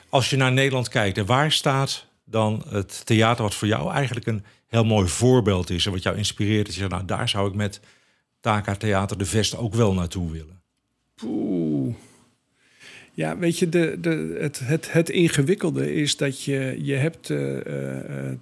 Als 0.08 0.30
je 0.30 0.36
naar 0.36 0.52
Nederland 0.52 0.88
kijkt, 0.88 1.26
waar 1.26 1.52
staat 1.52 2.06
dan 2.24 2.64
het 2.68 3.06
theater 3.06 3.42
wat 3.42 3.54
voor 3.54 3.68
jou 3.68 3.92
eigenlijk 3.92 4.26
een 4.26 4.44
heel 4.66 4.84
mooi 4.84 5.08
voorbeeld 5.08 5.70
is 5.70 5.86
en 5.86 5.92
wat 5.92 6.02
jou 6.02 6.16
inspireert? 6.16 6.66
Dat 6.66 6.74
je 6.74 6.80
zegt, 6.80 6.92
nou, 6.92 7.04
daar 7.04 7.28
zou 7.28 7.48
ik 7.48 7.54
met 7.54 7.80
Taka 8.40 8.76
Theater 8.76 9.18
de 9.18 9.26
Vest 9.26 9.56
ook 9.56 9.74
wel 9.74 9.94
naartoe 9.94 10.30
willen. 10.30 10.60
Poeh. 11.14 11.94
Ja, 13.14 13.38
weet 13.38 13.58
je, 13.58 13.68
de, 13.68 13.96
de, 14.00 14.36
het, 14.62 14.92
het, 14.92 15.08
ingewikkelde 15.08 15.94
is 15.94 16.16
dat 16.16 16.44
je, 16.44 16.78
je 16.82 16.94
hebt 16.94 17.28
uh, 17.28 17.52
uh, 17.52 17.62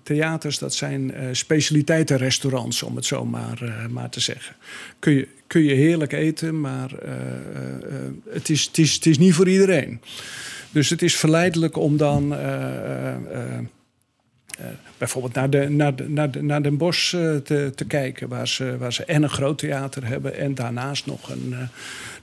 theaters, 0.02 0.58
dat 0.58 0.74
zijn 0.74 1.10
uh, 1.10 1.28
specialiteitenrestaurants, 1.32 2.82
om 2.82 2.96
het 2.96 3.04
zo 3.04 3.24
maar, 3.24 3.86
maar 3.90 4.10
te 4.10 4.20
zeggen. 4.20 4.54
Kun 4.98 5.12
je, 5.12 5.28
kun 5.46 5.62
je 5.62 5.74
heerlijk 5.74 6.12
eten, 6.12 6.60
maar 6.60 6.90
het, 8.30 8.48
is, 8.48 8.64
het, 8.64 8.78
is, 8.78 8.94
het 8.94 9.06
is 9.06 9.18
niet 9.18 9.34
voor 9.34 9.48
iedereen. 9.48 10.00
Dus 10.70 10.90
het 10.90 11.02
is 11.02 11.16
verleidelijk 11.16 11.76
om 11.76 11.96
dan 11.96 12.36
bijvoorbeeld 14.98 15.34
naar, 15.34 15.50
de, 15.50 15.68
naar, 15.68 15.96
de, 15.96 16.08
naar, 16.08 16.30
de, 16.30 16.42
naar 16.42 16.62
Den 16.62 16.76
Bosch 16.76 17.10
te, 17.10 17.72
te 17.74 17.84
kijken, 17.86 18.28
waar 18.28 18.48
ze, 18.48 18.76
waar 18.78 18.92
ze 18.92 19.04
en 19.04 19.22
een 19.22 19.30
groot 19.30 19.58
theater 19.58 20.06
hebben 20.06 20.36
en 20.36 20.54
daarnaast 20.54 21.06
nog 21.06 21.30
een, 21.30 21.54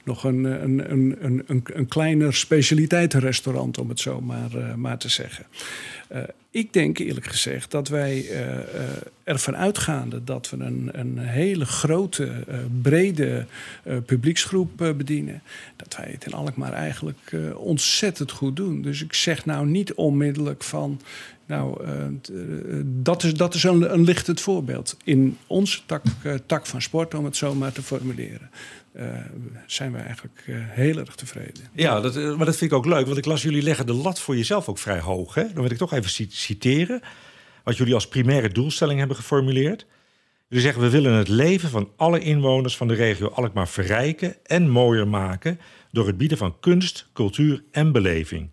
nog 0.05 0.23
een, 0.23 0.43
een, 0.43 0.91
een, 0.91 1.15
een, 1.47 1.63
een, 1.73 1.87
kleiner 1.87 2.33
specialiteitenrestaurant, 2.33 3.77
om 3.77 3.89
het 3.89 3.99
zo 3.99 4.21
maar, 4.21 4.49
maar 4.75 4.97
te 4.97 5.09
zeggen. 5.09 5.45
Ik 6.55 6.73
denk 6.73 6.97
eerlijk 6.97 7.25
gezegd 7.25 7.71
dat 7.71 7.87
wij 7.87 8.25
uh, 8.31 8.39
ervan 9.23 9.57
uitgaande 9.57 10.23
dat 10.23 10.49
we 10.49 10.57
een, 10.57 10.89
een 10.91 11.17
hele 11.17 11.65
grote, 11.65 12.23
uh, 12.23 12.55
brede 12.81 13.45
publieksgroep 14.05 14.77
bedienen, 14.77 15.41
dat 15.75 15.95
wij 15.97 16.09
het 16.11 16.25
in 16.25 16.33
Alkmaar 16.33 16.73
eigenlijk 16.73 17.35
ontzettend 17.55 18.31
goed 18.31 18.55
doen. 18.55 18.81
Dus 18.81 19.03
ik 19.03 19.13
zeg 19.13 19.45
nou 19.45 19.67
niet 19.67 19.93
onmiddellijk 19.93 20.63
van, 20.63 21.01
nou, 21.45 21.85
dat 22.83 23.23
is, 23.23 23.33
dat 23.33 23.53
is 23.53 23.63
een, 23.63 23.93
een 23.93 24.03
lichtend 24.03 24.41
voorbeeld. 24.41 24.97
In 25.03 25.37
onze 25.47 25.79
tak, 25.85 26.03
tak 26.45 26.65
van 26.65 26.81
sport, 26.81 27.13
om 27.13 27.25
het 27.25 27.35
zo 27.37 27.55
maar 27.55 27.71
te 27.71 27.81
formuleren. 27.83 28.49
Zijn 29.65 29.91
we 29.91 29.97
eigenlijk 29.97 30.43
heel 30.47 30.97
erg 30.97 31.15
tevreden. 31.15 31.63
Ja, 31.73 32.01
dat, 32.01 32.15
eh, 32.15 32.35
maar 32.35 32.45
dat 32.45 32.55
vind 32.57 32.71
ik 32.71 32.77
ook 32.77 32.85
leuk, 32.85 33.05
want 33.05 33.17
ik 33.17 33.25
las 33.25 33.41
jullie 33.41 33.61
leggen 33.61 33.85
de 33.85 33.93
lat 33.93 34.19
voor 34.19 34.35
jezelf 34.35 34.69
ook 34.69 34.77
vrij 34.77 34.99
hoog. 34.99 35.33
Hè? 35.33 35.43
Dan 35.43 35.61
wil 35.61 35.71
ik 35.71 35.77
toch 35.77 35.93
even 35.93 36.09
citeren 36.45 37.01
wat 37.63 37.77
jullie 37.77 37.93
als 37.93 38.07
primaire 38.07 38.49
doelstelling 38.49 38.99
hebben 38.99 39.17
geformuleerd. 39.17 39.85
Jullie 40.47 40.63
zeggen, 40.63 40.81
we 40.81 40.89
willen 40.89 41.13
het 41.13 41.27
leven 41.27 41.69
van 41.69 41.91
alle 41.95 42.19
inwoners 42.19 42.77
van 42.77 42.87
de 42.87 42.93
regio 42.93 43.29
Alkmaar 43.29 43.67
verrijken 43.67 44.45
en 44.45 44.69
mooier 44.69 45.07
maken 45.07 45.59
door 45.91 46.07
het 46.07 46.17
bieden 46.17 46.37
van 46.37 46.59
kunst, 46.59 47.09
cultuur 47.13 47.63
en 47.71 47.91
beleving. 47.91 48.49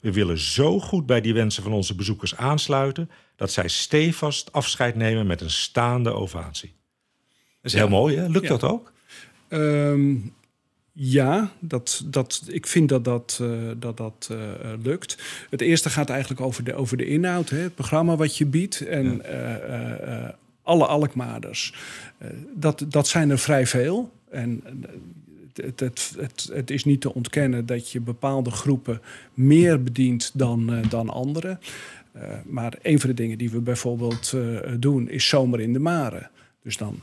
We 0.00 0.12
willen 0.12 0.38
zo 0.38 0.80
goed 0.80 1.06
bij 1.06 1.20
die 1.20 1.34
wensen 1.34 1.62
van 1.62 1.72
onze 1.72 1.94
bezoekers 1.94 2.36
aansluiten 2.36 3.10
dat 3.36 3.52
zij 3.52 3.68
stevast 3.68 4.52
afscheid 4.52 4.94
nemen 4.94 5.26
met 5.26 5.40
een 5.40 5.50
staande 5.50 6.12
ovatie. 6.12 6.74
Dat 7.60 7.72
is 7.72 7.78
heel 7.78 7.88
mooi, 7.88 8.16
hè? 8.16 8.28
Lukt 8.28 8.48
dat 8.48 8.64
ook? 8.64 8.92
Um, 9.48 10.34
ja, 10.92 11.52
dat, 11.58 12.02
dat, 12.06 12.42
ik 12.46 12.66
vind 12.66 12.88
dat 12.88 13.04
dat, 13.04 13.38
uh, 13.42 13.70
dat, 13.76 13.96
dat 13.96 14.28
uh, 14.32 14.38
lukt. 14.82 15.18
Het 15.50 15.60
eerste 15.60 15.90
gaat 15.90 16.10
eigenlijk 16.10 16.40
over 16.40 16.64
de, 16.64 16.74
over 16.74 16.96
de 16.96 17.06
inhoud, 17.06 17.48
hè, 17.48 17.58
het 17.58 17.74
programma 17.74 18.16
wat 18.16 18.36
je 18.36 18.46
biedt. 18.46 18.80
En 18.80 19.22
ja. 19.22 20.24
uh, 20.24 20.28
alle 20.62 20.86
Alkmaarders, 20.86 21.74
dat, 22.54 22.84
dat 22.88 23.08
zijn 23.08 23.30
er 23.30 23.38
vrij 23.38 23.66
veel. 23.66 24.12
En 24.30 24.62
het, 25.54 25.80
het, 25.80 26.14
het, 26.18 26.50
het, 26.52 26.70
is 26.70 26.84
niet 26.84 27.00
te 27.00 27.14
ontkennen 27.14 27.66
dat 27.66 27.90
je 27.90 28.00
bepaalde 28.00 28.50
groepen 28.50 29.00
meer 29.34 29.82
bedient 29.82 30.30
dan, 30.34 30.82
dan 30.88 31.10
anderen. 31.10 31.60
maar 32.44 32.74
een 32.82 33.00
van 33.00 33.10
de 33.10 33.16
dingen 33.16 33.38
die 33.38 33.50
we 33.50 33.60
bijvoorbeeld 33.60 34.34
doen 34.78 35.08
is 35.08 35.28
zomer 35.28 35.60
in 35.60 35.72
de 35.72 35.78
maren. 35.78 36.30
Dus 36.62 36.76
dan 36.76 37.00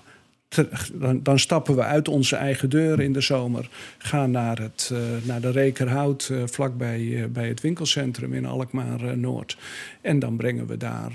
dan, 0.94 1.24
dan, 1.24 1.40
stappen 1.40 1.76
we 1.76 1.82
uit 1.82 2.08
onze 2.08 2.36
eigen 2.36 2.70
deur 2.70 3.02
in 3.02 3.14
de 3.14 3.22
zomer. 3.22 3.70
Gaan 3.98 4.32
naar, 4.32 4.60
het, 4.60 4.90
uh, 4.94 5.00
naar 5.24 5.42
de 5.42 5.52
Rekerhout, 5.52 6.30
uh, 6.32 6.44
vlakbij 6.46 7.00
uh, 7.00 7.26
bij 7.26 7.48
het 7.48 7.62
winkelcentrum 7.62 8.34
in 8.34 8.46
Alkmaar-Noord. 8.46 9.58
en 10.02 10.20
dan 10.20 10.38
brengen 10.38 10.68
we 10.68 10.78
daar 10.78 11.12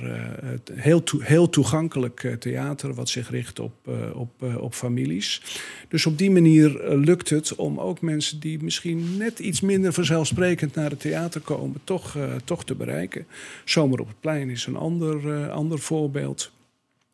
heel, 0.73 1.03
to 1.03 1.21
heel 1.21 1.51
toegankelijk 1.51 2.37
theater... 2.39 2.95
wat 2.95 3.09
zich 3.09 3.31
richt 3.31 3.61
op, 3.61 3.73
op, 4.15 4.43
op 4.59 4.75
families. 4.75 5.43
Dus 5.89 6.07
op 6.07 6.19
die 6.19 6.31
manier 6.31 6.97
lukt 6.97 7.31
het 7.31 7.55
om 7.55 7.81
ook 7.81 8.01
mensen 8.01 8.41
die 8.41 8.63
misschien 8.63 9.17
net 9.17 9.39
iets 9.39 9.61
minder 9.61 9.93
vanzelfsprekend... 9.93 10.75
naar 10.75 10.91
het 10.91 11.01
theater 11.01 11.41
komen, 11.41 11.81
toch, 11.85 12.17
toch 12.45 12.65
te 12.65 12.75
bereiken. 12.75 13.27
Zomer 13.65 14.01
op 14.01 14.09
het 14.09 14.21
plein 14.21 14.51
is 14.51 14.67
een 14.67 14.77
ander, 14.77 15.51
ander 15.51 15.79
voorbeeld... 15.79 16.53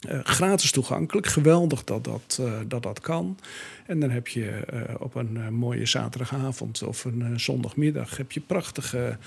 Uh, 0.08 0.18
gratis 0.22 0.70
toegankelijk. 0.70 1.26
Geweldig 1.26 1.84
dat 1.84 2.04
dat, 2.04 2.38
uh, 2.40 2.52
dat 2.66 2.82
dat 2.82 3.00
kan. 3.00 3.38
En 3.86 4.00
dan 4.00 4.10
heb 4.10 4.28
je 4.28 4.60
uh, 4.74 4.80
op 4.98 5.14
een 5.14 5.54
mooie 5.54 5.86
zaterdagavond 5.86 6.82
of 6.82 7.04
een 7.04 7.40
zondagmiddag... 7.40 8.16
heb 8.16 8.32
je 8.32 8.40
prachtige, 8.40 9.18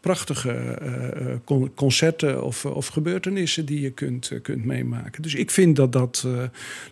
prachtige 0.00 0.78
con 1.44 1.74
concerten 1.74 2.44
of, 2.44 2.64
of 2.64 2.86
gebeurtenissen 2.86 3.66
die 3.66 3.80
je 3.80 3.90
kunt, 3.90 4.32
kunt 4.42 4.64
meemaken. 4.64 5.22
Dus 5.22 5.34
ik 5.34 5.50
vind 5.50 5.76
dat 5.76 5.92
dat, 5.92 6.26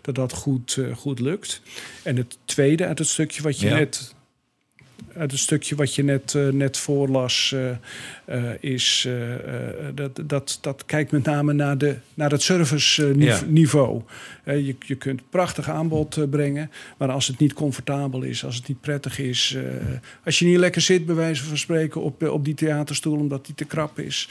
dat, 0.01 0.15
dat 0.15 0.33
goed, 0.33 0.79
goed 0.95 1.19
lukt. 1.19 1.61
En 2.03 2.15
het 2.15 2.37
tweede 2.45 2.85
uit 2.85 2.99
het 2.99 3.07
stukje 3.07 3.41
wat 3.41 3.59
je 3.59 3.69
net 3.69 4.15
uit 5.17 5.31
het 5.31 5.39
stukje 5.39 5.75
wat 5.75 5.95
je 5.95 6.03
net, 6.03 6.33
uh, 6.33 6.51
net 6.51 6.77
voorlas, 6.77 7.53
uh, 7.55 7.69
uh, 8.29 8.51
is 8.59 9.07
dat, 9.93 10.21
dat, 10.25 10.57
dat 10.61 10.85
kijkt 10.85 11.11
met 11.11 11.23
name 11.23 11.53
naar, 11.53 11.77
de, 11.77 11.95
naar 12.13 12.31
het 12.31 12.41
serviceniveau. 12.41 14.01
Ja. 14.45 14.53
je, 14.53 14.75
je 14.79 14.95
kunt 14.95 15.29
prachtig 15.29 15.69
aanbod 15.69 16.29
brengen, 16.29 16.71
maar 16.97 17.11
als 17.11 17.27
het 17.27 17.37
niet 17.37 17.53
comfortabel 17.53 18.21
is, 18.21 18.45
als 18.45 18.55
het 18.55 18.67
niet 18.67 18.81
prettig 18.81 19.19
is, 19.19 19.57
als 20.25 20.39
je 20.39 20.45
niet 20.45 20.57
lekker 20.57 20.81
zit, 20.81 21.05
bij 21.05 21.15
wijze 21.15 21.43
van 21.43 21.57
spreken, 21.57 22.01
op, 22.01 22.23
op 22.23 22.45
die 22.45 22.53
theaterstoel 22.53 23.17
omdat 23.17 23.45
die 23.45 23.55
te 23.55 23.65
krap 23.65 23.99
is. 23.99 24.29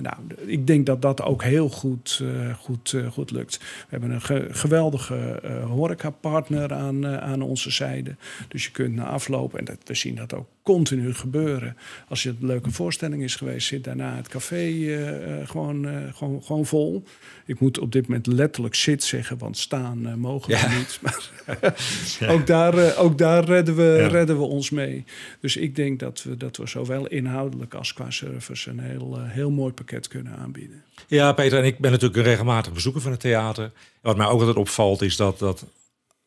nou, 0.00 0.16
ik 0.46 0.66
denk 0.66 0.86
dat 0.86 1.02
dat 1.02 1.22
ook 1.22 1.42
heel 1.42 1.68
goed, 1.68 2.22
goed, 2.58 2.96
goed 3.10 3.30
lukt. 3.30 3.58
We 3.58 3.86
hebben 3.88 4.10
een 4.10 4.22
ge 4.22 4.46
geweldige 4.50 5.40
horecapartner 5.66 6.72
aan, 6.72 7.06
aan 7.06 7.42
onze 7.42 7.70
zijde. 7.70 8.16
Dus 8.48 8.64
je 8.64 8.70
kunt 8.70 8.94
na 8.94 9.04
afloop, 9.04 9.54
en 9.54 9.64
dat 9.68 9.88
we 9.88 9.94
zien 9.94 10.14
dat 10.14 10.34
ook 10.34 10.46
continu 10.62 11.14
gebeuren. 11.14 11.76
Als 12.08 12.22
je 12.22 12.28
een 12.28 12.36
leuke 12.46 12.70
voorstelling 12.70 13.22
is 13.22 13.36
geweest, 13.36 13.66
zit 13.66 13.84
daarna 13.84 14.16
het 14.16 14.28
café 14.28 14.66
uh, 14.68 15.48
gewoon, 15.48 15.86
uh, 15.86 16.14
gewoon, 16.14 16.42
gewoon 16.42 16.66
vol. 16.66 17.04
Ik 17.46 17.60
moet 17.60 17.78
op 17.78 17.92
dit 17.92 18.06
moment 18.06 18.26
letterlijk 18.26 18.74
zit 18.74 19.02
zeggen, 19.02 19.38
want 19.38 19.58
staan 19.58 20.18
mogen 20.18 20.50
we 20.50 20.76
niet. 20.78 20.98
Maar 21.00 22.30
ook, 22.30 22.46
daar, 22.46 22.96
ook 22.96 23.18
daar 23.18 23.44
redden 23.44 23.76
we, 23.76 23.96
ja. 24.00 24.06
redden 24.06 24.38
we 24.38 24.44
ons 24.44 24.70
mee. 24.70 25.04
Dus 25.40 25.56
ik 25.56 25.76
denk 25.76 25.98
dat 25.98 26.22
we, 26.22 26.36
dat 26.36 26.56
we 26.56 26.66
zowel 26.66 27.06
inhoudelijk 27.06 27.74
als 27.74 27.92
qua 27.92 28.10
service 28.10 28.70
een 28.70 28.78
heel, 28.78 29.18
heel 29.20 29.50
mooi 29.50 29.72
pakket 29.72 30.08
kunnen 30.08 30.36
aanbieden. 30.36 30.82
Ja, 31.06 31.32
Peter, 31.32 31.58
en 31.58 31.64
ik 31.64 31.78
ben 31.78 31.90
natuurlijk 31.90 32.18
een 32.18 32.26
regelmatig 32.26 32.72
bezoeker 32.72 33.00
van 33.00 33.10
het 33.10 33.20
theater. 33.20 33.72
Wat 34.00 34.16
mij 34.16 34.26
ook 34.26 34.38
altijd 34.40 34.56
opvalt, 34.56 35.02
is 35.02 35.16
dat, 35.16 35.38
dat 35.38 35.66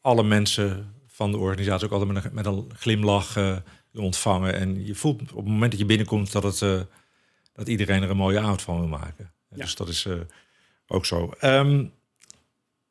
alle 0.01 0.23
mensen 0.23 0.93
van 1.21 1.31
de 1.31 1.37
organisatie 1.37 1.85
ook 1.85 1.91
altijd 1.91 2.11
met 2.11 2.25
een, 2.25 2.33
met 2.33 2.45
een 2.45 2.71
glimlach 2.77 3.37
uh, 3.37 3.57
ontvangen. 3.93 4.53
En 4.53 4.85
je 4.85 4.95
voelt 4.95 5.21
op 5.21 5.27
het 5.27 5.53
moment 5.53 5.71
dat 5.71 5.79
je 5.79 5.85
binnenkomt 5.85 6.31
dat, 6.31 6.43
het, 6.43 6.61
uh, 6.61 6.81
dat 7.53 7.67
iedereen 7.67 8.03
er 8.03 8.09
een 8.09 8.17
mooie 8.17 8.39
avond 8.39 8.61
van 8.61 8.79
wil 8.79 8.87
maken. 8.87 9.33
Ja. 9.49 9.57
Dus 9.57 9.75
dat 9.75 9.87
is 9.87 10.05
uh, 10.05 10.13
ook 10.87 11.05
zo. 11.05 11.31
Um, 11.41 11.93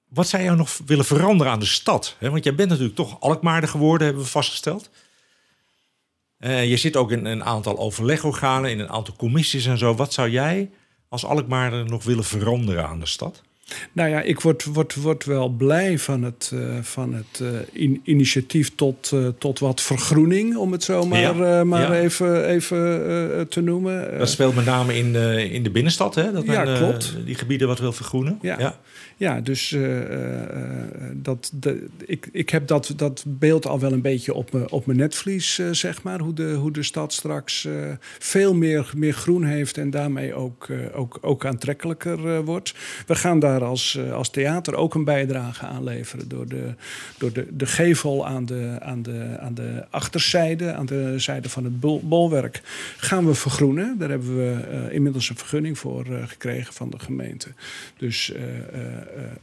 wat 0.08 0.28
zou 0.28 0.42
jou 0.42 0.56
nog 0.56 0.78
willen 0.86 1.04
veranderen 1.04 1.52
aan 1.52 1.58
de 1.58 1.66
stad? 1.66 2.16
Want 2.20 2.44
jij 2.44 2.54
bent 2.54 2.68
natuurlijk 2.68 2.96
toch 2.96 3.20
Alkmaarder 3.20 3.68
geworden, 3.68 4.06
hebben 4.06 4.24
we 4.24 4.30
vastgesteld. 4.30 4.90
je 6.38 6.76
zit 6.76 6.96
ook 6.96 7.10
in 7.10 7.24
een 7.24 7.44
aantal 7.44 7.78
overlegorganen, 7.78 8.70
in 8.70 8.78
een 8.78 8.90
aantal 8.90 9.16
commissies 9.16 9.66
en 9.66 9.78
zo. 9.78 9.94
Wat 9.94 10.12
zou 10.12 10.30
jij 10.30 10.70
als 11.08 11.24
Alkmaarder 11.24 11.84
nog 11.84 12.04
willen 12.04 12.24
veranderen 12.24 12.88
aan 12.88 13.00
de 13.00 13.06
stad? 13.06 13.42
Nou 13.92 14.08
ja, 14.08 14.20
ik 14.20 14.40
word, 14.40 14.64
word, 14.64 14.94
word 14.94 15.24
wel 15.24 15.48
blij 15.48 15.98
van 15.98 16.22
het, 16.22 16.50
uh, 16.54 16.60
van 16.82 17.14
het 17.14 17.40
uh, 17.42 17.48
in, 17.72 18.00
initiatief 18.04 18.74
tot, 18.74 19.10
uh, 19.14 19.28
tot 19.38 19.58
wat 19.58 19.80
vergroening, 19.80 20.56
om 20.56 20.72
het 20.72 20.82
zo 20.82 21.06
maar, 21.06 21.20
ja, 21.20 21.64
maar 21.64 21.80
ja. 21.80 22.00
even, 22.00 22.46
even 22.46 23.46
te 23.48 23.60
noemen. 23.60 24.18
Dat 24.18 24.30
speelt 24.30 24.54
met 24.54 24.64
name 24.64 24.96
in, 24.96 25.14
in 25.50 25.62
de 25.62 25.70
binnenstad, 25.70 26.14
hè? 26.14 26.32
Dat 26.32 26.46
men 26.46 26.66
ja, 26.66 26.76
klopt. 26.76 27.16
die 27.24 27.34
gebieden 27.34 27.68
wat 27.68 27.78
wil 27.78 27.92
vergroenen. 27.92 28.38
Ja, 28.42 28.78
ja. 29.20 29.40
dus 29.40 29.76
dat, 31.14 31.50
de, 31.54 31.86
ik, 32.06 32.28
ik 32.32 32.50
heb 32.50 32.66
dat, 32.66 32.92
dat 32.96 33.24
beeld 33.26 33.66
al 33.66 33.80
wel 33.80 33.92
een 33.92 34.00
beetje 34.00 34.34
op, 34.34 34.72
op 34.72 34.86
mijn 34.86 34.98
netvlies, 34.98 35.60
zeg 35.70 36.02
maar. 36.02 36.20
Hoe 36.20 36.34
de, 36.34 36.52
hoe 36.52 36.72
de 36.72 36.82
stad 36.82 37.12
straks 37.12 37.68
veel 38.18 38.54
meer, 38.54 38.92
meer 38.96 39.12
groen 39.12 39.44
heeft 39.44 39.78
en 39.78 39.90
daarmee 39.90 40.34
ook, 40.34 40.68
ook, 40.94 41.18
ook 41.20 41.44
aantrekkelijker 41.46 42.44
wordt. 42.44 42.74
We 43.06 43.14
gaan 43.14 43.38
daar 43.38 43.64
als, 43.64 43.96
eh, 43.96 44.12
als 44.12 44.30
theater 44.30 44.74
ook 44.74 44.94
een 44.94 45.04
bijdrage 45.04 45.66
aan 45.66 45.84
leveren. 45.84 46.28
Door 46.28 46.48
de, 46.48 46.74
door 47.18 47.32
de, 47.32 47.46
de 47.50 47.66
gevel 47.66 48.26
aan 48.26 48.46
de, 48.46 48.76
aan, 48.80 49.02
de, 49.02 49.36
aan 49.38 49.54
de 49.54 49.84
achterzijde, 49.90 50.72
aan 50.72 50.86
de 50.86 51.18
zijde 51.18 51.48
van 51.48 51.64
het 51.64 51.80
bol, 51.80 52.00
bolwerk, 52.04 52.60
gaan 52.96 53.26
we 53.26 53.34
vergroenen. 53.34 53.98
Daar 53.98 54.08
hebben 54.08 54.36
we 54.36 54.88
inmiddels 54.90 55.28
een 55.28 55.36
vergunning 55.36 55.78
voor 55.78 56.06
gekregen 56.26 56.74
van 56.74 56.90
de 56.90 56.98
gemeente. 56.98 57.48
Dus 57.96 58.32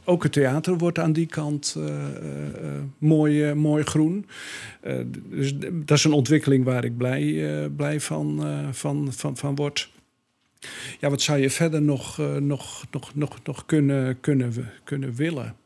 ook 0.04 0.22
het 0.22 0.32
theater 0.32 0.78
wordt 0.78 0.98
aan 0.98 1.12
die 1.12 1.26
kant 1.26 1.76
mooi, 2.98 3.54
mooi 3.54 3.84
groen. 3.84 4.26
dus 5.28 5.54
dat 5.72 5.98
is 5.98 6.04
een 6.04 6.12
ontwikkeling 6.12 6.64
waar 6.64 6.84
ik 6.84 6.96
blij, 6.96 7.70
blij 7.76 8.00
van, 8.00 8.44
van, 8.72 9.12
van, 9.12 9.36
van 9.36 9.54
word. 9.54 9.90
Ja, 11.00 11.10
wat 11.10 11.22
zou 11.22 11.38
je 11.38 11.50
verder 11.50 11.82
nog, 11.82 12.18
nog, 12.38 12.84
nog, 12.90 13.14
nog, 13.14 13.38
nog 13.44 13.66
kunnen, 13.66 14.20
kunnen, 14.20 14.70
kunnen 14.84 15.14
willen? 15.14 15.56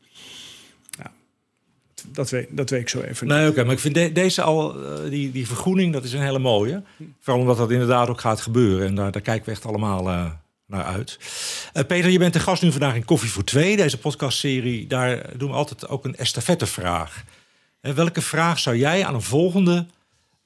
Dat, 2.11 2.29
weet, 2.29 2.47
dat 2.51 2.69
weet 2.69 2.81
ik 2.81 2.89
zo 2.89 3.01
even 3.01 3.27
nee, 3.27 3.49
Oké, 3.49 3.63
maar 3.63 3.73
ik 3.73 3.79
vind 3.79 3.95
de, 3.95 4.11
deze 4.11 4.41
al, 4.41 4.83
uh, 4.83 5.09
die, 5.09 5.31
die 5.31 5.47
vergroening, 5.47 5.93
dat 5.93 6.03
is 6.03 6.13
een 6.13 6.21
hele 6.21 6.39
mooie. 6.39 6.83
Vooral 7.19 7.41
omdat 7.41 7.57
dat 7.57 7.71
inderdaad 7.71 8.09
ook 8.09 8.19
gaat 8.19 8.41
gebeuren. 8.41 8.87
En 8.87 8.95
daar, 8.95 9.11
daar 9.11 9.21
kijken 9.21 9.45
we 9.45 9.51
echt 9.51 9.65
allemaal 9.65 10.07
uh, 10.07 10.31
uit. 10.81 11.19
Uh, 11.73 11.83
Peter, 11.83 12.09
je 12.09 12.19
bent 12.19 12.33
de 12.33 12.39
gast 12.39 12.61
nu 12.61 12.71
vandaag 12.71 12.95
in 12.95 13.05
Koffie 13.05 13.31
voor 13.31 13.43
Twee, 13.43 13.75
deze 13.77 13.97
podcastserie. 13.97 14.87
Daar 14.87 15.37
doen 15.37 15.49
we 15.49 15.55
altijd 15.55 15.87
ook 15.87 16.05
een 16.05 16.15
estafettevraag. 16.15 17.23
En 17.81 17.95
welke 17.95 18.21
vraag 18.21 18.59
zou 18.59 18.77
jij 18.77 19.05
aan 19.05 19.13
een 19.13 19.21
volgende 19.21 19.85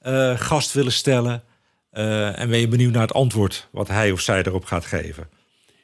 uh, 0.02 0.40
gast 0.40 0.72
willen 0.72 0.92
stellen? 0.92 1.42
En 1.90 2.48
ben 2.48 2.58
je 2.58 2.68
benieuwd 2.68 2.92
naar 2.92 3.02
het 3.02 3.12
antwoord 3.12 3.68
wat 3.70 3.88
hij 3.88 4.10
of 4.10 4.20
zij 4.20 4.42
erop 4.42 4.64
gaat 4.64 4.84
geven? 4.84 5.28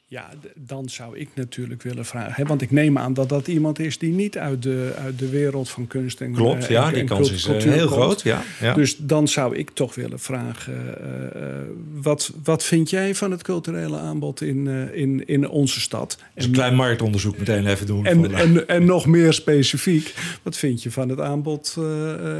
Ja, 0.07 0.31
dan 0.55 0.89
zou 0.89 1.19
ik 1.19 1.29
natuurlijk 1.35 1.83
willen 1.83 2.05
vragen. 2.05 2.33
Hè, 2.35 2.45
want 2.45 2.63
ik 2.63 2.71
neem 2.71 2.99
aan 2.99 3.15
dat 3.15 3.29
dat 3.29 3.49
iemand 3.49 3.79
is 3.79 3.99
die 3.99 4.13
niet 4.13 4.39
uit 4.39 4.63
de, 4.63 4.95
uit 4.99 5.19
de 5.19 5.29
wereld 5.29 5.69
van 5.69 5.87
kunst 5.87 6.21
en 6.21 6.33
Klopt, 6.33 6.63
uh, 6.63 6.69
ja, 6.69 6.87
en, 6.87 6.93
die 6.93 7.01
en 7.01 7.07
kans 7.07 7.33
is 7.33 7.49
uh, 7.49 7.57
heel 7.63 7.87
groot. 7.87 8.23
Ja, 8.23 8.43
ja, 8.61 8.75
Dus 8.75 8.97
dan 8.97 9.29
zou 9.29 9.57
ik 9.57 9.71
toch 9.71 9.95
willen 9.95 10.19
vragen: 10.19 10.75
uh, 10.75 12.03
wat, 12.03 12.33
wat 12.43 12.65
vind 12.65 12.91
jij 12.91 13.15
van 13.15 13.31
het 13.31 13.43
culturele 13.43 13.99
aanbod 13.99 14.41
in, 14.41 14.67
in, 14.93 15.27
in 15.27 15.49
onze 15.49 15.81
stad? 15.81 16.19
Dus 16.35 16.45
een 16.45 16.53
klein 16.53 16.75
marktonderzoek 16.75 17.39
meteen 17.39 17.67
even 17.67 17.87
doen. 17.87 18.07
En, 18.07 18.35
en, 18.35 18.69
en, 18.69 18.85
nog 18.85 19.07
meer 19.07 19.33
specifiek, 19.33 20.15
wat 20.43 20.57
vind 20.57 20.83
je 20.83 20.91
van 20.91 21.09
het 21.09 21.21
aanbod 21.21 21.75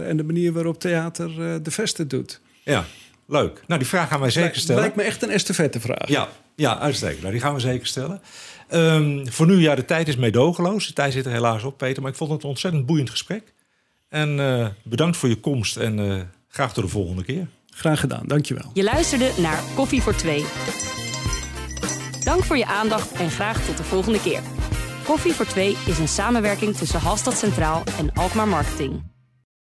en 0.07 0.17
de 0.17 0.25
manier 0.25 0.53
waarop 0.53 0.81
theater 0.81 1.63
de 1.63 1.71
vesten 1.71 2.09
doet? 2.09 2.41
Ja, 2.63 2.85
leuk. 3.27 3.63
Nou, 3.67 3.81
die 3.81 3.89
vraag 3.89 4.09
gaan 4.09 4.21
wij 4.21 4.31
zeker 4.31 4.61
stellen. 4.61 4.81
Lijkt 4.81 4.97
me 4.97 5.03
echt 5.03 5.23
een 5.23 5.31
estafette 5.31 5.81
vraag. 5.81 6.09
Ja, 6.09 6.29
ja, 6.57 6.79
uitstekend. 6.79 7.21
Nou, 7.21 7.33
die 7.33 7.41
gaan 7.41 7.55
we 7.55 7.61
zeker 7.61 7.87
stellen. 7.87 8.21
Um, 8.71 9.31
voor 9.31 9.47
nu, 9.47 9.61
ja, 9.61 9.75
de 9.75 9.85
tijd 9.85 10.09
is 10.09 10.17
meedogenloos. 10.17 10.87
De 10.87 10.93
tijd 10.93 11.13
zit 11.13 11.27
er 11.27 11.33
helaas 11.33 11.63
op, 11.63 11.79
Peter. 11.79 12.03
Maar 12.03 12.11
ik 12.11 12.17
vond 12.17 12.31
het 12.31 12.43
een 12.43 12.49
ontzettend 12.49 12.87
boeiend 12.87 13.11
gesprek. 13.11 13.53
En 14.09 14.39
uh, 14.39 14.67
bedankt 14.83 15.17
voor 15.17 15.29
je 15.29 15.41
komst 15.41 15.77
en 15.77 15.99
uh, 15.99 16.21
graag 16.49 16.73
tot 16.73 16.85
de 16.85 16.91
volgende 16.91 17.25
keer. 17.25 17.47
Graag 17.71 18.01
gedaan, 18.01 18.27
dankjewel. 18.27 18.71
Je 18.75 18.83
luisterde 18.83 19.31
naar 19.39 19.63
Koffie 19.75 20.03
voor 20.03 20.15
Twee. 20.15 20.45
Dank 22.25 22.45
voor 22.45 22.57
je 22.57 22.67
aandacht 22.67 23.13
en 23.13 23.31
graag 23.31 23.65
tot 23.65 23.77
de 23.77 23.85
volgende 23.85 24.21
keer. 24.21 24.41
Koffie 25.05 25.33
voor 25.33 25.47
Twee 25.47 25.77
is 25.87 25.99
een 25.99 26.09
samenwerking 26.09 26.77
tussen 26.77 27.01
Halstad 27.01 27.39
Centraal 27.39 27.83
en 27.99 28.13
Alkmaar 28.13 28.49
Marketing. 28.49 29.14